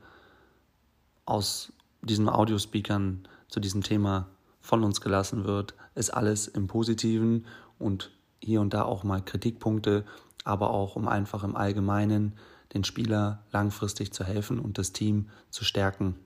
[1.25, 1.73] aus
[2.03, 4.29] diesen Audiospeakern zu diesem Thema
[4.61, 7.47] von uns gelassen wird, ist alles im Positiven
[7.79, 10.05] und hier und da auch mal Kritikpunkte,
[10.45, 12.35] aber auch um einfach im Allgemeinen
[12.75, 16.17] den Spieler langfristig zu helfen und das Team zu stärken.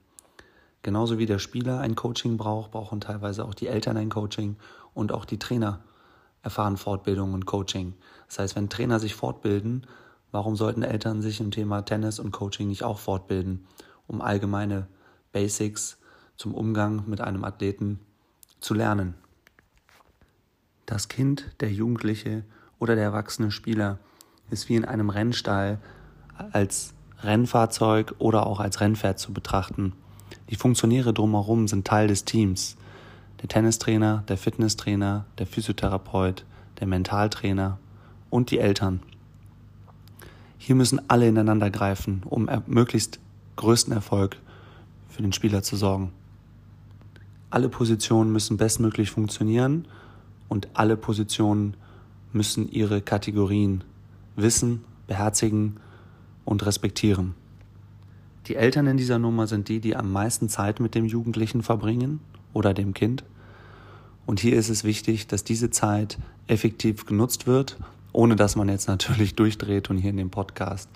[0.82, 4.56] Genauso wie der Spieler ein Coaching braucht, brauchen teilweise auch die Eltern ein Coaching
[4.94, 5.84] und auch die Trainer
[6.42, 7.94] erfahren Fortbildung und Coaching.
[8.26, 9.86] Das heißt, wenn Trainer sich fortbilden,
[10.32, 13.66] warum sollten Eltern sich im Thema Tennis und Coaching nicht auch fortbilden,
[14.08, 14.88] um allgemeine
[15.30, 15.98] Basics
[16.36, 18.00] zum Umgang mit einem Athleten
[18.60, 19.14] zu lernen.
[20.86, 22.44] Das Kind, der Jugendliche
[22.80, 24.00] oder der erwachsene Spieler
[24.50, 25.78] ist wie in einem Rennstall
[26.52, 29.92] als Rennfahrzeug oder auch als Rennpferd zu betrachten.
[30.50, 32.76] Die Funktionäre drumherum sind Teil des Teams.
[33.40, 36.44] Der Tennistrainer, der Fitnesstrainer, der Physiotherapeut,
[36.80, 37.78] der Mentaltrainer
[38.30, 39.00] und die Eltern.
[40.58, 43.18] Hier müssen alle ineinander greifen, um möglichst
[43.56, 44.36] größten Erfolg
[45.08, 46.12] für den Spieler zu sorgen.
[47.50, 49.86] Alle Positionen müssen bestmöglich funktionieren
[50.48, 51.76] und alle Positionen
[52.32, 53.84] müssen ihre Kategorien
[54.36, 55.76] wissen, beherzigen
[56.44, 57.34] und respektieren.
[58.46, 62.20] Die Eltern in dieser Nummer sind die, die am meisten Zeit mit dem Jugendlichen verbringen
[62.52, 63.24] oder dem Kind.
[64.26, 67.76] Und hier ist es wichtig, dass diese Zeit effektiv genutzt wird,
[68.12, 70.88] ohne dass man jetzt natürlich durchdreht und hier in dem Podcast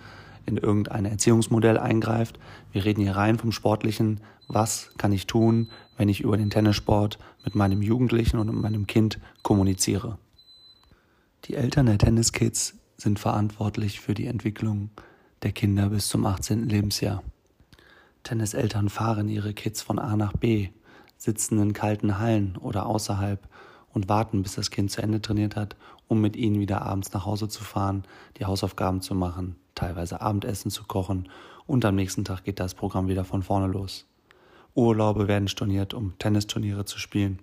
[0.45, 2.39] in irgendein Erziehungsmodell eingreift.
[2.73, 4.21] Wir reden hier rein vom Sportlichen.
[4.49, 8.87] Was kann ich tun, wenn ich über den Tennissport mit meinem Jugendlichen und mit meinem
[8.87, 10.19] Kind kommuniziere?
[11.47, 14.91] Die Eltern der Tenniskids sind verantwortlich für die Entwicklung
[15.47, 16.69] der Kinder bis zum 18.
[16.69, 17.23] Lebensjahr.
[18.25, 20.71] Tenniseltern fahren ihre Kids von A nach B,
[21.19, 23.49] sitzen in kalten Hallen oder außerhalb
[23.93, 25.77] und warten, bis das Kind zu Ende trainiert hat,
[26.09, 28.03] um mit ihnen wieder abends nach Hause zu fahren,
[28.39, 31.29] die Hausaufgaben zu machen, teilweise Abendessen zu kochen
[31.69, 34.05] und am nächsten Tag geht das Programm wieder von vorne los.
[34.75, 37.39] Urlaube werden storniert, um Tennisturniere zu spielen.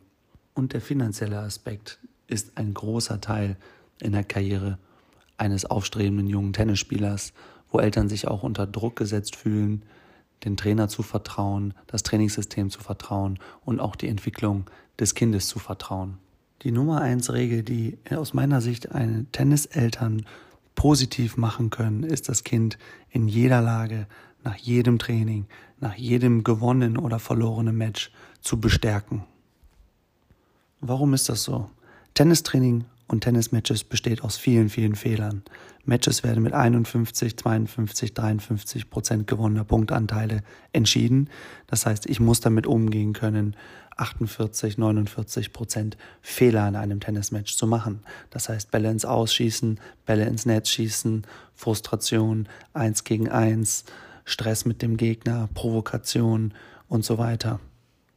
[0.53, 3.55] Und der finanzielle Aspekt ist ein großer Teil
[4.01, 4.77] in der Karriere
[5.37, 7.31] eines aufstrebenden jungen Tennisspielers,
[7.73, 9.83] wo Eltern sich auch unter Druck gesetzt fühlen,
[10.45, 15.59] den Trainer zu vertrauen, das Trainingssystem zu vertrauen und auch die Entwicklung des Kindes zu
[15.59, 16.17] vertrauen.
[16.61, 20.25] Die Nummer eins Regel, die aus meiner Sicht eine Tenniseltern
[20.75, 22.77] positiv machen können, ist das Kind
[23.09, 24.07] in jeder Lage,
[24.43, 25.47] nach jedem Training,
[25.79, 29.23] nach jedem gewonnenen oder verlorenen Match zu bestärken.
[30.79, 31.69] Warum ist das so?
[32.13, 35.43] Tennistraining und Tennismatches besteht aus vielen, vielen Fehlern.
[35.85, 41.29] Matches werden mit 51, 52, 53 Prozent gewonnener Punktanteile entschieden.
[41.67, 43.55] Das heißt, ich muss damit umgehen können,
[43.97, 48.01] 48, 49 Prozent Fehler in einem Tennismatch zu machen.
[48.31, 53.85] Das heißt, Bälle ins Ausschießen, Bälle ins Netz schießen, Frustration, eins gegen eins,
[54.25, 56.55] Stress mit dem Gegner, Provokation
[56.87, 57.59] und so weiter.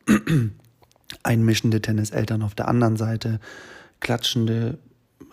[1.22, 3.40] Einmischende Tenniseltern auf der anderen Seite,
[4.00, 4.78] klatschende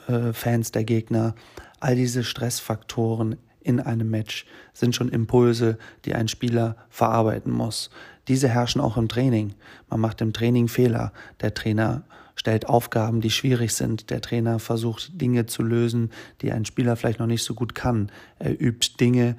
[0.08, 1.36] äh, Fans der Gegner,
[1.80, 7.90] all diese Stressfaktoren in einem Match sind schon Impulse, die ein Spieler verarbeiten muss.
[8.28, 9.56] Diese herrschen auch im Training.
[9.90, 11.12] Man macht im Training Fehler.
[11.42, 12.04] Der Trainer
[12.36, 14.10] stellt Aufgaben, die schwierig sind.
[14.10, 18.12] Der Trainer versucht Dinge zu lösen, die ein Spieler vielleicht noch nicht so gut kann.
[18.40, 19.36] Er übt Dinge,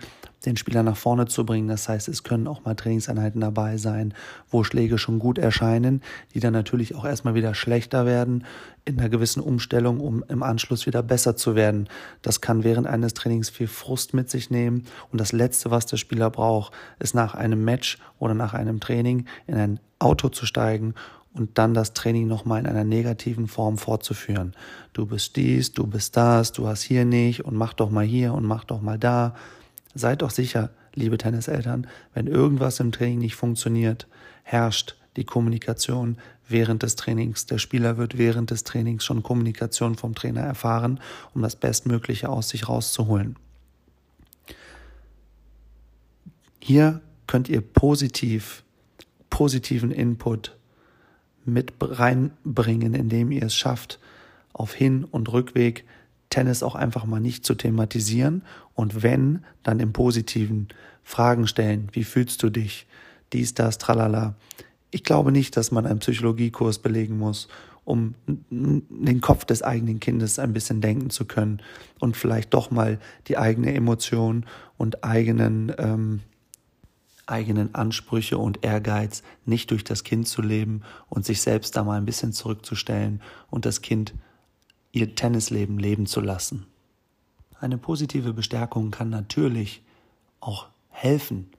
[0.47, 1.69] den Spieler nach vorne zu bringen.
[1.69, 4.15] Das heißt, es können auch mal Trainingseinheiten dabei sein,
[4.51, 6.03] wo Schläge schon gut erscheinen,
[6.35, 8.45] die dann natürlich auch erstmal wieder schlechter werden
[8.85, 11.89] in einer gewissen Umstellung, um im Anschluss wieder besser zu werden.
[12.23, 14.85] Das kann während eines Trainings viel Frust mit sich nehmen.
[15.11, 19.27] Und das Letzte, was der Spieler braucht, ist nach einem Match oder nach einem Training
[19.47, 20.95] in ein Auto zu steigen
[21.35, 24.55] und dann das Training nochmal in einer negativen Form fortzuführen.
[24.93, 28.33] Du bist dies, du bist das, du hast hier nicht und mach doch mal hier
[28.33, 29.35] und mach doch mal da.
[29.95, 34.07] Seid doch sicher, liebe Tenniseltern, wenn irgendwas im Training nicht funktioniert,
[34.45, 36.19] herrscht die Kommunikation
[36.49, 37.47] während des Trainings.
[37.47, 41.01] Der Spieler wird während des Trainings schon Kommunikation vom Trainer erfahren,
[41.35, 43.37] um das Bestmögliche aus sich rauszuholen.
[46.61, 48.63] Hier könnt ihr positiv,
[49.31, 50.57] positiven Input
[51.47, 53.99] mit reinbringen, indem ihr es schafft,
[54.53, 55.85] auf Hin- und Rückweg
[56.31, 58.43] Tennis auch einfach mal nicht zu thematisieren
[58.75, 60.69] und wenn, dann im Positiven
[61.05, 61.89] Fragen stellen.
[61.93, 62.87] Wie fühlst du dich?
[63.33, 64.35] Dies, das, tralala.
[64.91, 67.49] Ich glaube nicht, dass man einen Psychologiekurs belegen muss,
[67.85, 71.61] um den Kopf des eigenen Kindes ein bisschen denken zu können
[72.01, 76.21] und vielleicht doch mal die eigene Emotion und eigenen ähm,
[77.27, 81.99] eigenen Ansprüche und Ehrgeiz nicht durch das Kind zu leben und sich selbst da mal
[81.99, 84.15] ein bisschen zurückzustellen und das Kind
[84.93, 86.67] ihr Tennisleben leben zu lassen.
[87.61, 89.83] Eine positive Bestärkung kann natürlich
[90.41, 91.51] auch helfen.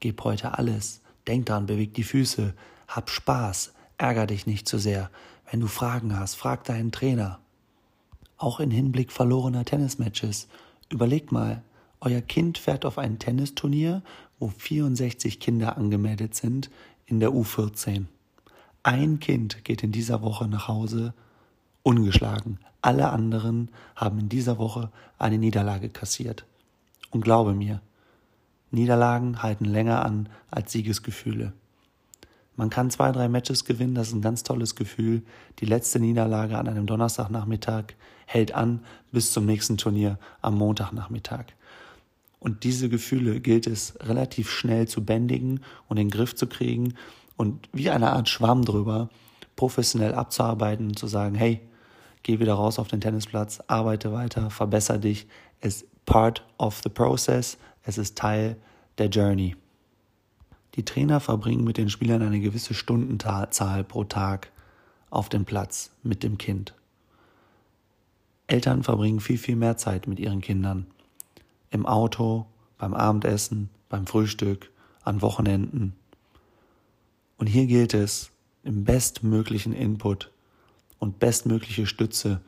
[0.00, 1.00] Gib heute alles.
[1.26, 2.54] Denk daran, beweg die Füße.
[2.86, 3.74] Hab Spaß.
[3.98, 5.10] Ärger dich nicht zu sehr.
[5.50, 7.40] Wenn du Fragen hast, frag deinen Trainer.
[8.36, 10.48] Auch in Hinblick verlorener Tennismatches.
[10.88, 11.62] Überleg mal,
[12.00, 14.02] euer Kind fährt auf ein Tennisturnier,
[14.38, 16.70] wo 64 Kinder angemeldet sind,
[17.06, 18.04] in der U14.
[18.82, 21.14] Ein Kind geht in dieser Woche nach Hause
[21.82, 22.58] ungeschlagen.
[22.80, 26.44] Alle anderen haben in dieser Woche eine Niederlage kassiert.
[27.10, 27.80] Und glaube mir,
[28.70, 31.52] Niederlagen halten länger an als Siegesgefühle.
[32.56, 35.22] Man kann zwei, drei Matches gewinnen, das ist ein ganz tolles Gefühl.
[35.60, 37.94] Die letzte Niederlage an einem Donnerstagnachmittag
[38.26, 38.80] hält an
[39.12, 41.46] bis zum nächsten Turnier am Montagnachmittag.
[42.40, 46.94] Und diese Gefühle gilt es relativ schnell zu bändigen und in den Griff zu kriegen
[47.36, 49.08] und wie eine Art Schwamm drüber
[49.56, 51.60] professionell abzuarbeiten und zu sagen, hey,
[52.22, 55.26] geh wieder raus auf den Tennisplatz, arbeite weiter, verbessere dich.
[55.60, 58.56] Es ist part of the process, es ist Teil
[58.98, 59.56] der Journey.
[60.74, 64.52] Die Trainer verbringen mit den Spielern eine gewisse Stundenzahl pro Tag
[65.10, 66.74] auf dem Platz mit dem Kind.
[68.46, 70.86] Eltern verbringen viel, viel mehr Zeit mit ihren Kindern.
[71.70, 72.46] Im Auto,
[72.78, 74.70] beim Abendessen, beim Frühstück,
[75.02, 75.94] an Wochenenden.
[77.36, 78.30] Und hier gilt es,
[78.62, 80.30] im bestmöglichen Input
[80.98, 82.40] und bestmögliche Stütze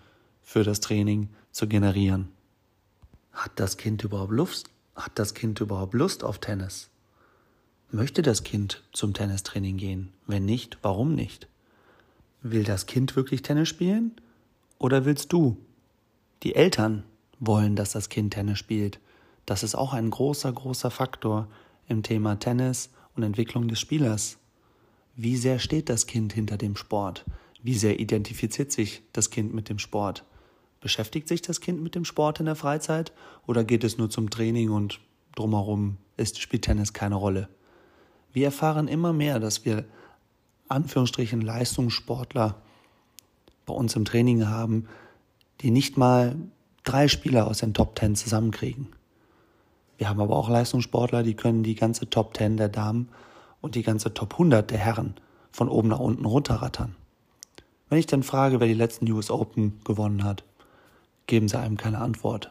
[0.42, 2.28] für das Training zu generieren.
[3.33, 4.70] Hat das Kind überhaupt Lust?
[4.94, 6.90] Hat das Kind überhaupt Lust auf Tennis?
[7.90, 10.12] Möchte das Kind zum Tennistraining gehen?
[10.26, 11.48] Wenn nicht, warum nicht?
[12.42, 14.12] Will das Kind wirklich Tennis spielen?
[14.78, 15.56] Oder willst du?
[16.42, 17.04] Die Eltern
[17.38, 19.00] wollen, dass das Kind Tennis spielt.
[19.46, 21.48] Das ist auch ein großer, großer Faktor
[21.88, 24.38] im Thema Tennis und Entwicklung des Spielers.
[25.16, 27.24] Wie sehr steht das Kind hinter dem Sport?
[27.62, 30.24] Wie sehr identifiziert sich das Kind mit dem Sport?
[30.81, 33.12] Beschäftigt sich das Kind mit dem Sport in der Freizeit
[33.46, 35.00] oder geht es nur zum Training und
[35.35, 37.48] drumherum ist, spielt Tennis keine Rolle?
[38.33, 39.85] Wir erfahren immer mehr, dass wir
[40.68, 42.62] Anführungsstrichen Leistungssportler
[43.66, 44.88] bei uns im Training haben,
[45.61, 46.37] die nicht mal
[46.85, 48.88] drei Spieler aus den Top Ten zusammenkriegen.
[50.00, 53.10] Wir haben aber auch Leistungssportler, die können die ganze Top Ten der Damen
[53.60, 55.12] und die ganze Top 100 der Herren
[55.52, 56.96] von oben nach unten runterrattern.
[57.90, 60.42] Wenn ich dann frage, wer die letzten US Open gewonnen hat,
[61.26, 62.50] geben sie einem keine Antwort.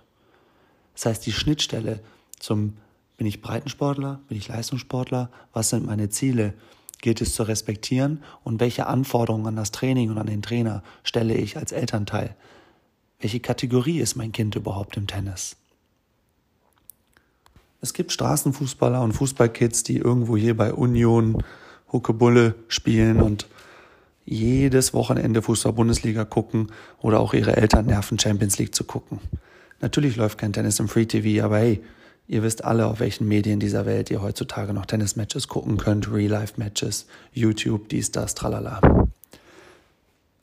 [0.94, 2.02] Das heißt, die Schnittstelle
[2.38, 2.78] zum
[3.18, 4.20] bin ich Breitensportler?
[4.28, 5.32] Bin ich Leistungssportler?
[5.52, 6.54] Was sind meine Ziele?
[7.02, 8.24] Gilt es zu respektieren?
[8.44, 12.36] Und welche Anforderungen an das Training und an den Trainer stelle ich als Elternteil?
[13.20, 15.56] Welche Kategorie ist mein Kind überhaupt im Tennis?
[17.82, 21.44] Es gibt Straßenfußballer und Fußballkids, die irgendwo hier bei Union
[21.92, 23.48] Huckebulle spielen und
[24.26, 29.20] jedes Wochenende Fußball-Bundesliga gucken oder auch ihre Eltern nerven, Champions League zu gucken.
[29.82, 31.82] Natürlich läuft kein Tennis im Free TV, aber hey,
[32.30, 37.08] Ihr wisst alle, auf welchen Medien dieser Welt ihr heutzutage noch Tennismatches gucken könnt, Real-Life-Matches,
[37.34, 39.08] YouTube, dies, das, tralala.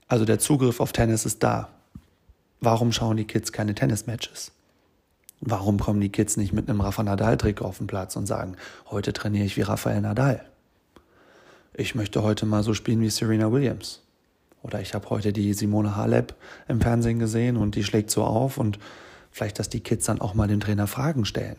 [0.09, 1.68] Also der Zugriff auf Tennis ist da.
[2.61, 4.51] Warum schauen die Kids keine Tennismatches?
[5.40, 8.57] Warum kommen die Kids nicht mit einem Rafa Nadal-Trick auf den Platz und sagen,
[8.90, 10.44] heute trainiere ich wie Rafael Nadal?
[11.75, 14.03] Ich möchte heute mal so spielen wie Serena Williams.
[14.62, 16.35] Oder ich habe heute die Simone Halep
[16.68, 18.79] im Fernsehen gesehen und die schlägt so auf und
[19.37, 21.59] Vielleicht, dass die Kids dann auch mal dem Trainer Fragen stellen.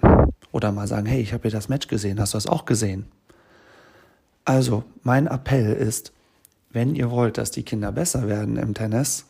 [0.51, 3.05] Oder mal sagen, hey, ich habe hier das Match gesehen, hast du das auch gesehen?
[4.45, 6.11] Also, mein Appell ist,
[6.71, 9.25] wenn ihr wollt, dass die Kinder besser werden im Tennis,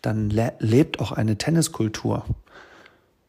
[0.00, 2.24] dann le lebt auch eine Tenniskultur.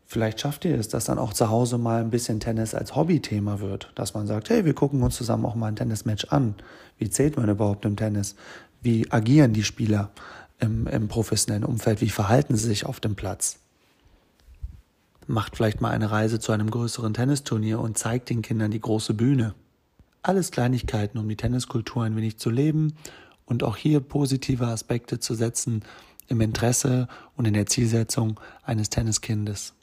[0.10, 3.60] Vielleicht schafft ihr es, dass dann auch zu Hause mal ein bisschen Tennis als Hobbythema
[3.60, 3.92] wird.
[3.96, 6.56] Dass man sagt, hey, wir gucken uns zusammen auch mal ein Tennismatch an.
[6.98, 8.36] Wie zählt man überhaupt im Tennis?
[8.82, 10.12] Wie agieren die Spieler
[10.60, 12.00] im, im professionellen Umfeld?
[12.00, 13.60] Wie verhalten sie sich auf dem Platz?
[15.28, 19.14] macht vielleicht mal eine Reise zu einem größeren Tennisturnier und zeigt den Kindern die große
[19.14, 19.54] Bühne.
[20.22, 22.94] Alles Kleinigkeiten, um die Tenniskultur ein wenig zu leben
[23.46, 25.84] und auch hier positive Aspekte zu setzen
[26.28, 29.74] im Interesse und in der Zielsetzung eines Tenniskindes.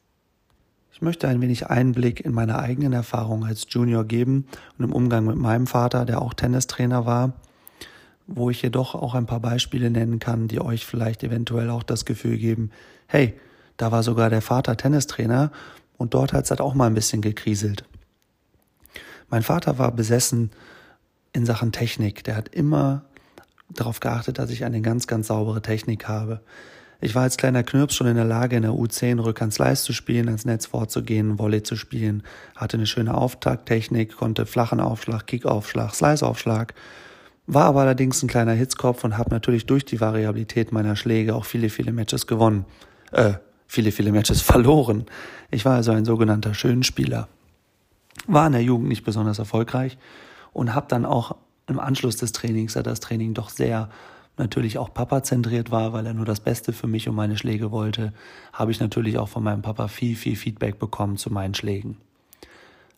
[0.94, 4.46] Ich möchte ein wenig Einblick in meine eigenen Erfahrungen als Junior geben
[4.78, 7.33] und im Umgang mit meinem Vater, der auch Tennistrainer war,
[8.28, 12.04] wo ich jedoch auch ein paar Beispiele nennen kann, die euch vielleicht eventuell auch das
[12.04, 12.70] Gefühl geben,
[13.09, 13.35] hey,
[13.76, 15.50] da war sogar der Vater Tennistrainer
[15.96, 17.85] und dort hat es halt auch mal ein bisschen gekriselt.
[19.28, 20.52] Mein Vater war besessen
[21.33, 22.22] in Sachen Technik.
[22.22, 23.04] Der hat immer
[23.68, 26.40] darauf geachtet, dass ich eine ganz, ganz saubere Technik habe.
[27.04, 30.28] Ich war als kleiner Knirps schon in der Lage, in der U10 Rückhandsleis zu spielen,
[30.28, 32.22] ans Netz vorzugehen, Volley zu spielen,
[32.56, 36.72] hatte eine schöne Auftakttechnik, konnte flachen Aufschlag, Kickaufschlag, Sliceaufschlag,
[37.46, 41.44] war aber allerdings ein kleiner Hitzkopf und habe natürlich durch die Variabilität meiner Schläge auch
[41.44, 42.64] viele, viele Matches gewonnen.
[43.12, 43.34] Äh,
[43.66, 45.04] viele, viele Matches verloren.
[45.50, 47.28] Ich war also ein sogenannter Schönspieler.
[48.26, 49.98] War in der Jugend nicht besonders erfolgreich
[50.54, 51.36] und habe dann auch
[51.66, 53.90] im Anschluss des Trainings, da das Training doch sehr
[54.36, 57.70] natürlich auch Papa zentriert war, weil er nur das Beste für mich und meine Schläge
[57.70, 58.12] wollte,
[58.52, 61.96] habe ich natürlich auch von meinem Papa viel, viel Feedback bekommen zu meinen Schlägen.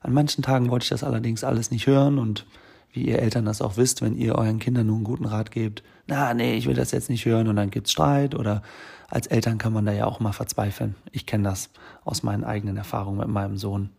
[0.00, 2.46] An manchen Tagen wollte ich das allerdings alles nicht hören und
[2.92, 5.82] wie ihr Eltern das auch wisst, wenn ihr euren Kindern nur einen guten Rat gebt,
[6.06, 8.62] na, nee, ich will das jetzt nicht hören und dann gibt's Streit oder
[9.08, 10.94] als Eltern kann man da ja auch mal verzweifeln.
[11.12, 11.70] Ich kenne das
[12.04, 13.90] aus meinen eigenen Erfahrungen mit meinem Sohn.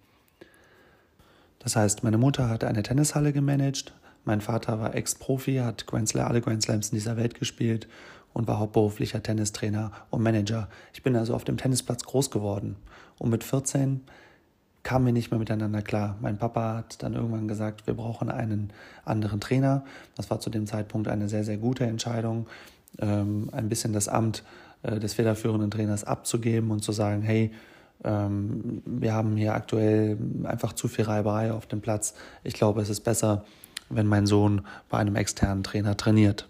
[1.59, 3.93] Das heißt, meine Mutter hat eine Tennishalle gemanagt,
[4.27, 7.87] Mein Vater war Ex-Profi, hat Grand Slam, alle Grand Slams in dieser Welt gespielt
[8.33, 10.67] und war hauptberuflicher Tennistrainer und Manager.
[10.93, 12.75] Ich bin also auf dem Tennisplatz groß geworden.
[13.19, 14.01] Und mit 14
[14.83, 16.17] kamen wir nicht mehr miteinander klar.
[16.19, 18.73] Mein Papa hat dann irgendwann gesagt, wir brauchen einen
[19.05, 19.85] anderen Trainer.
[20.15, 22.47] Das war zu dem Zeitpunkt eine sehr, sehr gute Entscheidung,
[22.99, 24.43] ähm, ein bisschen das Amt
[24.83, 27.53] äh, des federführenden Trainers abzugeben und zu sagen, hey,
[28.03, 32.13] ähm, wir haben hier aktuell einfach zu viel Reiberei auf dem Platz.
[32.43, 33.45] Ich glaube, es ist besser,
[33.89, 36.47] wenn mein Sohn bei einem externen Trainer trainiert.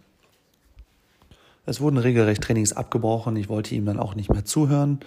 [1.65, 3.35] Es wurden regelrecht Trainings abgebrochen.
[3.35, 4.99] Ich wollte ihm dann auch nicht mehr zuhören.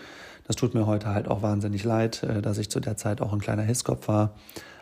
[0.47, 3.33] Das tut mir heute halt auch wahnsinnig leid, äh, dass ich zu der Zeit auch
[3.33, 4.35] ein kleiner Hisskopf war.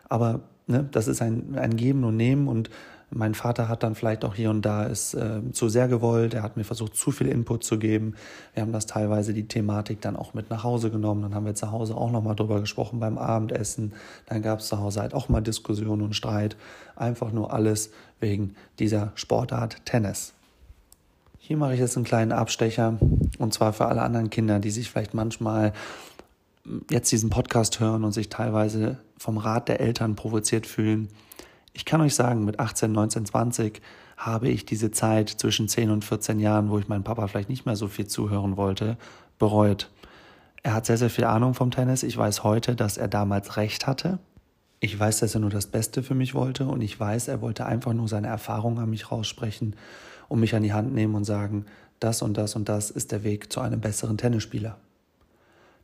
[0.09, 2.71] Aber ne, das ist ein, ein Geben und Nehmen und
[3.11, 6.35] mein Vater hat dann vielleicht auch hier und da es äh, zu sehr gewollt.
[6.35, 8.15] Er hat mir versucht, zu viel Input zu geben.
[8.53, 11.23] Wir haben das teilweise die Thematik dann auch mit nach Hause genommen.
[11.23, 13.95] Dann haben wir zu Hause auch nochmal drüber gesprochen beim Abendessen.
[14.27, 16.57] Dann gab es zu Hause halt auch mal Diskussionen und Streit.
[16.97, 17.91] Einfach nur alles
[18.21, 20.35] wegen dieser Sportart Tennis.
[21.39, 22.99] Hier mache ich jetzt einen kleinen Abstecher
[23.39, 25.73] und zwar für alle anderen Kinder, die sich vielleicht manchmal
[26.91, 31.09] jetzt diesen Podcast hören und sich teilweise vom Rat der Eltern provoziert fühlen.
[31.79, 33.81] Ich kann euch sagen, mit 18, 19, 20
[34.17, 37.67] habe ich diese Zeit zwischen 10 und 14 Jahren, wo ich meinem Papa vielleicht nicht
[37.67, 38.97] mehr so viel zuhören wollte,
[39.39, 39.89] bereut.
[40.65, 42.03] Er hat sehr, sehr viel Ahnung vom Tennis.
[42.03, 44.19] Ich weiß heute, dass er damals recht hatte.
[44.81, 47.65] Ich weiß, dass er nur das Beste für mich wollte und ich weiß, er wollte
[47.65, 49.77] einfach nur seine Erfahrung an mich raussprechen
[50.27, 51.65] und mich an die Hand nehmen und sagen,
[52.01, 54.79] das und das und das ist der Weg zu einem besseren Tennisspieler.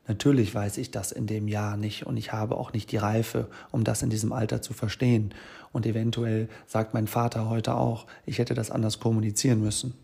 [0.07, 3.49] Natürlich weiß ich das in dem Jahr nicht und ich habe auch nicht die Reife,
[3.71, 5.33] um das in diesem Alter zu verstehen.
[5.73, 9.95] Und eventuell sagt mein Vater heute auch, ich hätte das anders kommunizieren müssen.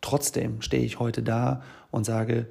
[0.00, 2.46] Trotzdem stehe ich heute da und sage,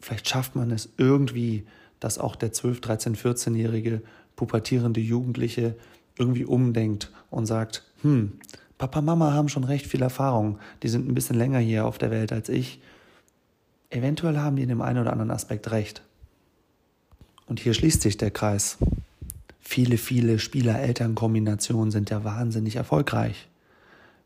[0.00, 1.66] vielleicht schafft man es irgendwie,
[2.00, 4.02] dass auch der 12, 13, 14-jährige
[4.36, 5.76] pubertierende Jugendliche
[6.16, 8.38] irgendwie umdenkt und sagt, hm,
[8.78, 12.10] Papa, Mama haben schon recht viel Erfahrung, die sind ein bisschen länger hier auf der
[12.10, 12.80] Welt als ich
[13.90, 16.02] Eventuell haben die in dem einen oder anderen Aspekt recht.
[17.46, 18.76] Und hier schließt sich der Kreis.
[19.60, 23.48] Viele, viele Spieler-Eltern-Kombinationen sind ja wahnsinnig erfolgreich.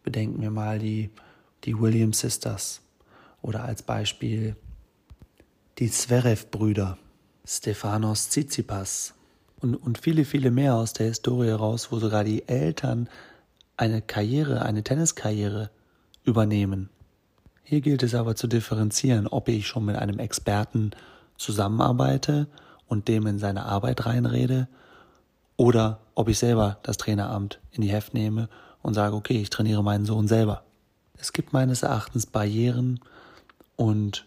[0.03, 1.11] Bedenken wir mal die,
[1.65, 2.81] die Williams Sisters
[3.41, 4.57] oder als Beispiel
[5.79, 6.99] die Zverev-Brüder,
[7.47, 9.15] Stefanos Tsitsipas
[9.61, 13.09] und, und viele, viele mehr aus der Historie heraus, wo sogar die Eltern
[13.77, 15.71] eine Karriere, eine Tenniskarriere
[16.25, 16.89] übernehmen
[17.65, 20.91] hier gilt es aber zu differenzieren, ob ich schon mit einem Experten
[21.37, 22.47] zusammenarbeite
[22.87, 24.69] und dem in seine Arbeit reinrede
[25.57, 28.49] oder ob ich selber das Traineramt in die Heft nehme
[28.83, 30.65] und sage, okay, ich trainiere meinen Sohn selber.
[31.19, 33.01] Es gibt meines Erachtens Barrieren
[33.77, 34.27] und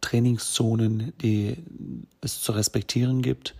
[0.00, 1.56] Trainingszonen, die
[2.20, 3.54] es zu respektieren gibt.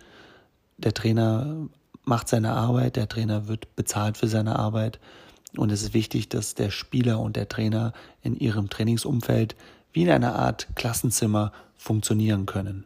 [0.77, 1.67] Der Trainer
[2.03, 4.99] macht seine Arbeit, der Trainer wird bezahlt für seine Arbeit.
[5.57, 9.55] Und es ist wichtig, dass der Spieler und der Trainer in ihrem Trainingsumfeld
[9.91, 12.85] wie in einer Art Klassenzimmer funktionieren können.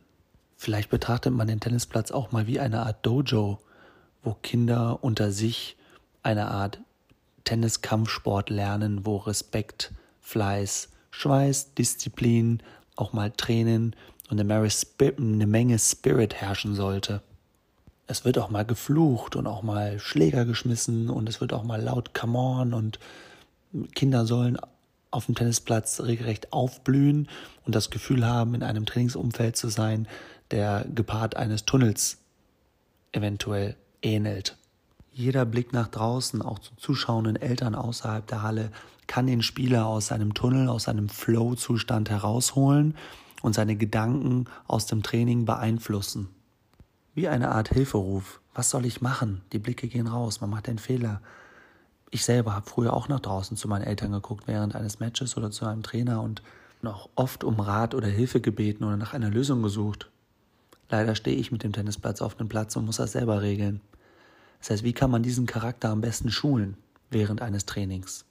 [0.55, 3.59] Vielleicht betrachtet man den Tennisplatz auch mal wie eine Art Dojo,
[4.23, 5.75] wo Kinder unter sich
[6.21, 6.79] eine Art
[7.43, 9.91] Tenniskampfsport lernen, wo Respekt,
[10.21, 12.63] Fleiß, Schweiß, Disziplin,
[12.95, 13.93] auch mal Tränen
[14.29, 17.21] und eine Menge Spirit herrschen sollte
[18.13, 21.81] es wird auch mal geflucht und auch mal Schläger geschmissen und es wird auch mal
[21.81, 22.99] laut Come on und
[23.95, 24.57] Kinder sollen
[25.09, 27.27] auf dem Tennisplatz regelrecht aufblühen
[27.65, 30.07] und das Gefühl haben, in einem Trainingsumfeld zu sein,
[30.51, 32.19] der gepaart eines Tunnels
[33.13, 34.57] eventuell ähnelt.
[35.11, 38.71] Jeder Blick nach draußen, auch zu zuschauenden Eltern außerhalb der Halle,
[39.07, 42.95] kann den Spieler aus seinem Tunnel, aus seinem Flow-Zustand herausholen
[43.41, 46.29] und seine Gedanken aus dem Training beeinflussen.
[47.15, 48.41] Wie eine Art Hilferuf.
[48.55, 49.43] Was soll ich machen?
[49.51, 51.21] Die Blicke gehen raus, man macht einen Fehler.
[52.09, 55.51] Ich selber habe früher auch nach draußen zu meinen Eltern geguckt während eines Matches oder
[55.51, 56.41] zu einem Trainer und
[56.81, 60.09] noch oft um Rat oder Hilfe gebeten oder nach einer Lösung gesucht.
[60.89, 63.79] Leider stehe ich mit dem Tennisplatz auf dem Platz und muss das selber regeln.
[64.57, 66.77] Das heißt, wie kann man diesen Charakter am besten schulen
[67.11, 68.25] während eines Trainings?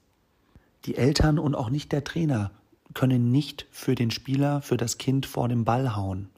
[0.87, 2.51] Die Eltern und auch nicht der Trainer
[2.95, 6.31] können nicht für den Spieler, für das Kind vor dem Ball hauen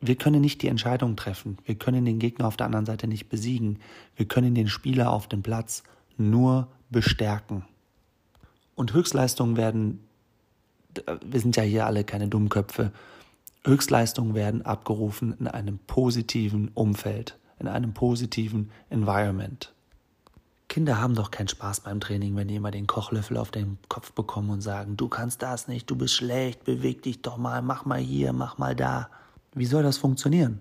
[0.00, 1.58] wir können nicht die Entscheidung treffen.
[1.64, 3.80] Wir können den Gegner auf der anderen Seite nicht besiegen.
[4.16, 5.82] Wir können den Spieler auf dem Platz
[6.16, 7.64] nur bestärken.
[8.74, 10.04] Und Höchstleistungen werden,
[11.24, 12.92] wir sind ja hier alle keine Dummköpfe,
[13.64, 19.72] Höchstleistungen werden abgerufen in einem positiven Umfeld, in einem positiven Environment.
[20.68, 24.12] Kinder haben doch keinen Spaß beim Training, wenn die immer den Kochlöffel auf den Kopf
[24.12, 27.84] bekommen und sagen, du kannst das nicht, du bist schlecht, beweg dich doch mal, mach
[27.84, 29.08] mal hier, mach mal da.
[29.54, 30.60] Wie soll das funktionieren?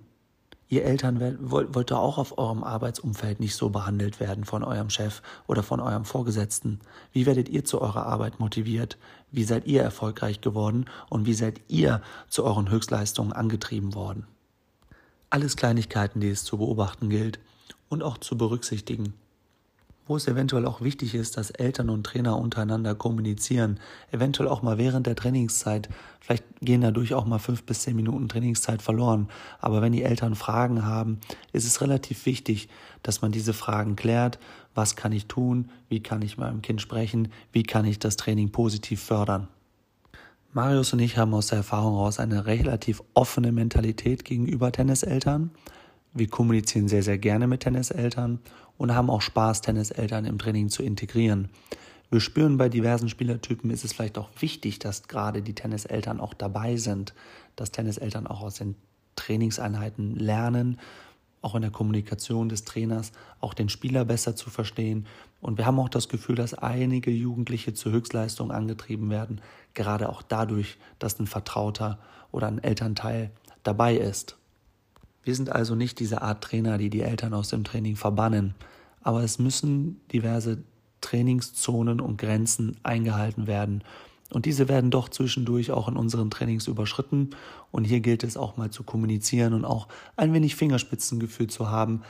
[0.69, 5.21] Ihr Eltern wollt, ihr auch auf eurem Arbeitsumfeld nicht so behandelt werden von eurem Chef
[5.47, 6.79] oder von eurem Vorgesetzten.
[7.13, 8.97] Wie werdet ihr zu eurer Arbeit motiviert?
[9.31, 10.85] Wie seid ihr erfolgreich geworden?
[11.09, 14.27] Und wie seid ihr zu euren Höchstleistungen angetrieben worden?
[15.29, 17.39] Alles Kleinigkeiten, die es zu beobachten gilt
[17.88, 19.13] und auch zu berücksichtigen
[20.08, 23.80] wo es eventuell auch wichtig ist, dass Eltern und Trainer untereinander kommunizieren,
[24.12, 25.89] eventuell auch mal während der Trainingszeit.
[26.20, 29.28] Vielleicht gehen dadurch auch mal fünf bis zehn Minuten Trainingszeit verloren.
[29.60, 31.20] Aber wenn die Eltern Fragen haben,
[31.51, 32.70] ist es relativ wichtig,
[33.03, 34.39] dass man diese Fragen klärt.
[34.74, 35.70] Was kann ich tun?
[35.89, 37.30] Wie kann ich meinem Kind sprechen?
[37.51, 39.47] Wie kann ich das Training positiv fördern?
[40.53, 45.51] Marius und ich haben aus der Erfahrung heraus eine relativ offene Mentalität gegenüber Tenniseltern.
[46.14, 48.39] Wir kommunizieren sehr, sehr gerne mit Tenniseltern
[48.78, 51.49] und haben auch Spaß, Tenniseltern im Training zu integrieren.
[52.09, 56.34] Wir spüren bei diversen Spielertypen ist es vielleicht auch wichtig, dass gerade die Tenniseltern auch
[56.34, 57.13] dabei sind,
[57.57, 58.75] dass Tenniseltern auch aus den
[59.17, 60.80] Trainingseinheiten lernen,
[61.41, 63.11] auch in der Kommunikation des Trainers,
[63.41, 65.05] auch den Spieler besser zu verstehen.
[65.41, 69.41] Und wir haben auch das Gefühl, dass einige Jugendliche zur Höchstleistung angetrieben werden,
[69.73, 71.99] gerade auch dadurch, dass ein Vertrauter
[72.32, 73.32] oder ein Elternteil
[73.63, 74.38] dabei ist.
[75.28, 78.55] Wir sind also nicht diese Art Trainer, die die Eltern aus dem Training verbannen,
[79.01, 80.63] aber es müssen diverse
[81.01, 83.84] Trainingszonen und Grenzen eingehalten werden.
[84.32, 87.32] Und diese werden doch zwischendurch auch in unseren Trainings überschritten.
[87.71, 92.03] Und hier gilt es auch mal zu kommunizieren und auch ein wenig Fingerspitzengefühl zu haben,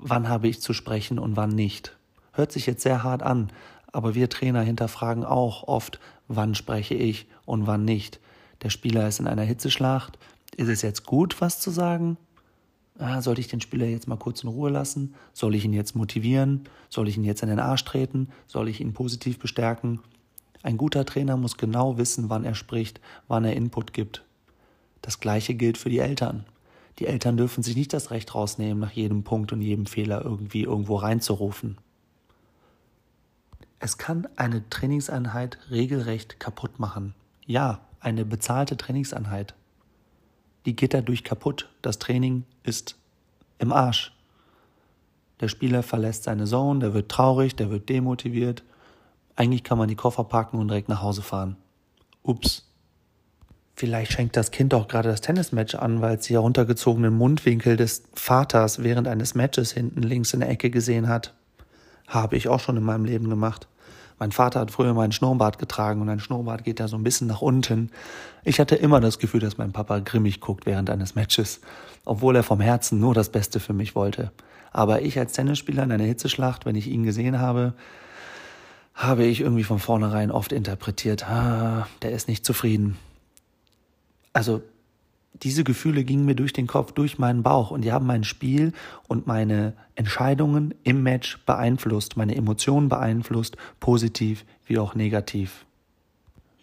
[0.00, 1.96] wann habe ich zu sprechen und wann nicht.
[2.32, 3.52] Hört sich jetzt sehr hart an,
[3.92, 8.18] aber wir Trainer hinterfragen auch oft, wann spreche ich und wann nicht.
[8.62, 10.18] Der Spieler ist in einer Hitzeschlacht.
[10.56, 12.16] Ist es jetzt gut, was zu sagen?
[12.98, 15.14] Ah, sollte ich den Spieler jetzt mal kurz in Ruhe lassen?
[15.32, 16.68] Soll ich ihn jetzt motivieren?
[16.88, 18.28] Soll ich ihn jetzt in den Arsch treten?
[18.46, 20.00] Soll ich ihn positiv bestärken?
[20.62, 24.24] Ein guter Trainer muss genau wissen, wann er spricht, wann er Input gibt.
[25.02, 26.44] Das gleiche gilt für die Eltern.
[26.98, 30.62] Die Eltern dürfen sich nicht das Recht rausnehmen, nach jedem Punkt und jedem Fehler irgendwie
[30.62, 31.78] irgendwo reinzurufen.
[33.78, 37.14] Es kann eine Trainingseinheit regelrecht kaputt machen.
[37.44, 39.54] Ja, eine bezahlte Trainingseinheit
[40.66, 41.68] die geht dadurch kaputt.
[41.80, 42.96] Das Training ist
[43.58, 44.12] im Arsch.
[45.40, 48.62] Der Spieler verlässt seine Zone, der wird traurig, der wird demotiviert.
[49.36, 51.56] Eigentlich kann man die Koffer packen und direkt nach Hause fahren.
[52.22, 52.68] Ups.
[53.74, 58.04] Vielleicht schenkt das Kind auch gerade das Tennismatch an, weil es die heruntergezogenen Mundwinkel des
[58.14, 61.34] Vaters während eines Matches hinten links in der Ecke gesehen hat.
[62.06, 63.68] Habe ich auch schon in meinem Leben gemacht.
[64.18, 67.26] Mein Vater hat früher meinen Schnurrbart getragen und ein Schnurrbart geht da so ein bisschen
[67.26, 67.90] nach unten.
[68.44, 71.60] Ich hatte immer das Gefühl, dass mein Papa grimmig guckt während eines Matches,
[72.04, 74.32] obwohl er vom Herzen nur das Beste für mich wollte.
[74.72, 77.74] Aber ich als Tennisspieler in einer Hitzeschlacht, wenn ich ihn gesehen habe,
[78.94, 82.96] habe ich irgendwie von vornherein oft interpretiert, ah, der ist nicht zufrieden.
[84.32, 84.62] Also
[85.42, 88.72] diese Gefühle gingen mir durch den Kopf, durch meinen Bauch und die haben mein Spiel
[89.08, 95.66] und meine Entscheidungen im Match beeinflusst, meine Emotionen beeinflusst, positiv wie auch negativ.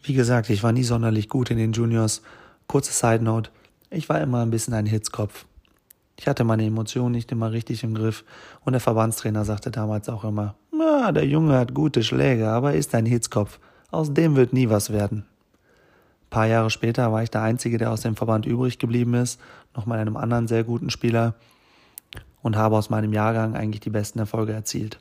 [0.02, 2.22] Wie gesagt, ich war nie sonderlich gut in den Juniors.
[2.68, 3.52] Kurze Side Note,
[3.90, 5.46] ich war immer ein bisschen ein Hitzkopf.
[6.18, 8.24] Ich hatte meine Emotionen nicht immer richtig im Griff
[8.66, 12.94] und der Verbandstrainer sagte damals auch immer, na, der Junge hat gute Schläge, aber ist
[12.96, 13.60] ein Hitzkopf.
[13.92, 15.26] Aus dem wird nie was werden
[16.34, 19.40] paar Jahre später war ich der Einzige, der aus dem Verband übrig geblieben ist,
[19.76, 21.36] noch mal einem anderen sehr guten Spieler
[22.42, 25.00] und habe aus meinem Jahrgang eigentlich die besten Erfolge erzielt.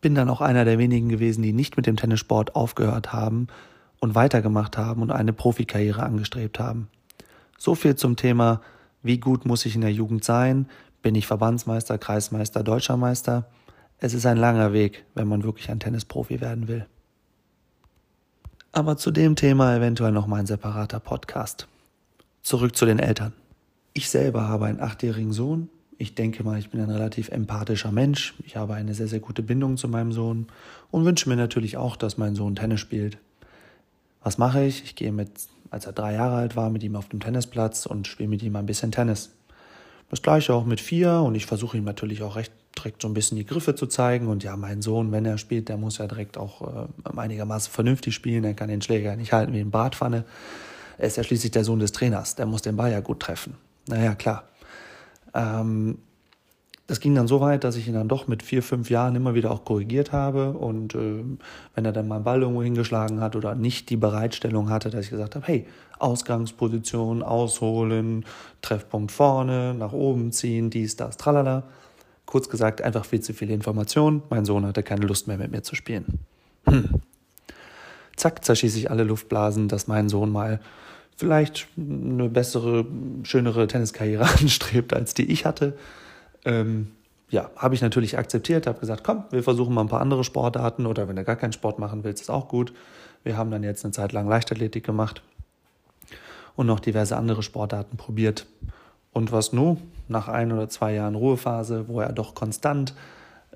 [0.00, 3.46] Bin dann auch einer der wenigen gewesen, die nicht mit dem Tennissport aufgehört haben
[4.00, 6.88] und weitergemacht haben und eine Profikarriere angestrebt haben.
[7.56, 8.62] So viel zum Thema,
[9.04, 10.66] wie gut muss ich in der Jugend sein?
[11.02, 13.46] Bin ich Verbandsmeister, Kreismeister, Deutscher Meister?
[13.98, 16.86] Es ist ein langer Weg, wenn man wirklich ein Tennisprofi werden will.
[18.72, 21.66] Aber zu dem Thema eventuell noch mal ein separater Podcast.
[22.40, 23.32] Zurück zu den Eltern.
[23.94, 25.68] Ich selber habe einen achtjährigen Sohn.
[25.98, 28.32] Ich denke mal, ich bin ein relativ empathischer Mensch.
[28.46, 30.46] Ich habe eine sehr, sehr gute Bindung zu meinem Sohn
[30.92, 33.18] und wünsche mir natürlich auch, dass mein Sohn Tennis spielt.
[34.22, 34.84] Was mache ich?
[34.84, 35.32] Ich gehe mit,
[35.70, 38.54] als er drei Jahre alt war, mit ihm auf dem Tennisplatz und spiele mit ihm
[38.54, 39.30] ein bisschen Tennis.
[40.10, 43.14] Das gleiche auch mit vier und ich versuche ihm natürlich auch recht direkt so ein
[43.14, 44.28] bisschen die Griffe zu zeigen.
[44.28, 48.14] Und ja, mein Sohn, wenn er spielt, der muss ja direkt auch äh, einigermaßen vernünftig
[48.14, 48.44] spielen.
[48.44, 50.24] Er kann den Schläger nicht halten wie eine Bratpfanne.
[50.98, 52.34] Er ist ja schließlich der Sohn des Trainers.
[52.34, 53.54] Der muss den Ball ja gut treffen.
[53.86, 54.44] Naja, klar.
[55.34, 55.98] Ähm,
[56.90, 59.34] das ging dann so weit, dass ich ihn dann doch mit vier, fünf Jahren immer
[59.34, 60.54] wieder auch korrigiert habe.
[60.54, 61.22] Und äh,
[61.76, 65.04] wenn er dann mal einen Ball irgendwo hingeschlagen hat oder nicht die Bereitstellung hatte, dass
[65.04, 65.66] ich gesagt habe, hey,
[66.00, 68.24] Ausgangsposition, ausholen,
[68.60, 71.62] Treffpunkt vorne, nach oben ziehen, dies, das, tralala.
[72.30, 74.22] Kurz gesagt, einfach viel zu viele Informationen.
[74.30, 76.20] Mein Sohn hatte keine Lust mehr mit mir zu spielen.
[76.64, 77.00] Hm.
[78.14, 80.60] Zack, zerschieße ich alle Luftblasen, dass mein Sohn mal
[81.16, 82.86] vielleicht eine bessere,
[83.24, 85.76] schönere Tenniskarriere anstrebt, als die ich hatte.
[86.44, 86.92] Ähm,
[87.30, 90.86] ja, habe ich natürlich akzeptiert, habe gesagt, komm, wir versuchen mal ein paar andere Sportarten
[90.86, 92.72] oder wenn du gar keinen Sport machen willst, ist auch gut.
[93.24, 95.20] Wir haben dann jetzt eine Zeit lang Leichtathletik gemacht
[96.54, 98.46] und noch diverse andere Sportarten probiert.
[99.12, 99.78] Und was nun?
[100.08, 102.94] Nach ein oder zwei Jahren Ruhephase, wo er doch konstant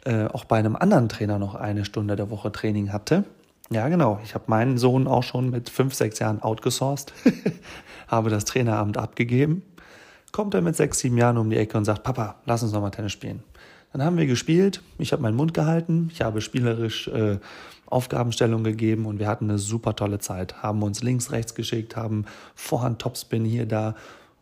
[0.05, 3.25] äh, auch bei einem anderen Trainer noch eine Stunde der Woche Training hatte.
[3.71, 4.21] Ja, genau.
[4.23, 7.13] Ich habe meinen Sohn auch schon mit fünf, sechs Jahren outgesourced,
[8.09, 9.63] habe das Traineramt abgegeben.
[10.33, 12.91] Kommt er mit sechs, sieben Jahren um die Ecke und sagt, Papa, lass uns nochmal
[12.91, 13.43] Tennis spielen.
[13.93, 17.39] Dann haben wir gespielt, ich habe meinen Mund gehalten, ich habe spielerisch äh,
[17.87, 20.63] Aufgabenstellung gegeben und wir hatten eine super tolle Zeit.
[20.63, 22.25] Haben uns links, rechts geschickt, haben
[22.57, 23.95] Vorhand Topspin hier, da.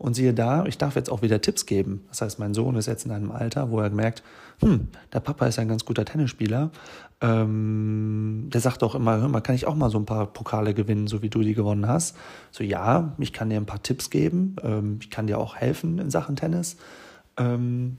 [0.02, 2.04] Und siehe da, ich darf jetzt auch wieder Tipps geben.
[2.08, 4.24] Das heißt, mein Sohn ist jetzt in einem Alter, wo er merkt,
[4.58, 6.72] hm, der Papa ist ein ganz guter Tennisspieler.
[7.20, 10.74] Ähm, der sagt auch immer, hör mal, kann ich auch mal so ein paar Pokale
[10.74, 12.16] gewinnen, so wie du die gewonnen hast?
[12.50, 14.56] So, ja, ich kann dir ein paar Tipps geben.
[14.64, 16.78] Ähm, ich kann dir auch helfen in Sachen Tennis.
[17.36, 17.98] Ähm,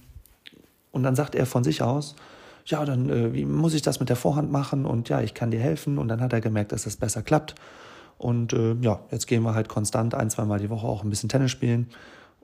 [0.92, 2.18] und dann sagt er von sich aus,
[2.66, 5.52] ja, dann äh, wie muss ich das mit der Vorhand machen und ja, ich kann
[5.52, 5.98] dir helfen.
[5.98, 7.56] Und dann hat er gemerkt, dass das besser klappt.
[8.24, 11.28] Und äh, ja, jetzt gehen wir halt konstant ein, zweimal die Woche auch ein bisschen
[11.28, 11.90] Tennis spielen.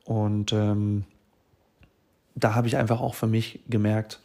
[0.03, 1.05] Und ähm,
[2.36, 4.19] da habe ich einfach auch für mich gemerkt,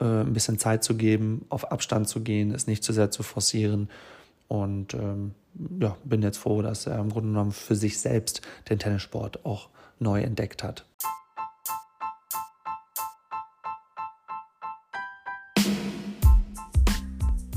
[0.00, 3.22] äh, ein bisschen Zeit zu geben, auf Abstand zu gehen, es nicht zu sehr zu
[3.22, 3.90] forcieren.
[4.48, 5.34] Und ähm,
[5.78, 8.40] ja, bin jetzt froh, dass er im Grunde genommen für sich selbst
[8.70, 10.86] den Tennissport auch neu entdeckt hat.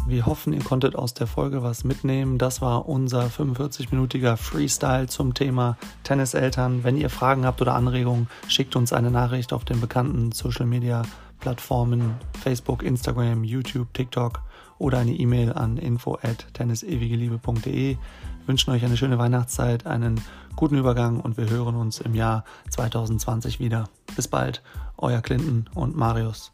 [0.07, 2.37] Wir hoffen, ihr konntet aus der Folge was mitnehmen.
[2.37, 6.85] Das war unser 45-minütiger Freestyle zum Thema Tenniseltern.
[6.85, 11.01] Wenn ihr Fragen habt oder Anregungen, schickt uns eine Nachricht auf den bekannten Social Media
[11.41, 14.39] Plattformen Facebook, Instagram, YouTube, TikTok
[14.77, 17.97] oder eine E-Mail an info at tennisewigeliebe.de.
[18.45, 20.21] Wünschen euch eine schöne Weihnachtszeit, einen
[20.55, 23.89] guten Übergang und wir hören uns im Jahr 2020 wieder.
[24.15, 24.63] Bis bald,
[24.95, 26.53] euer Clinton und Marius.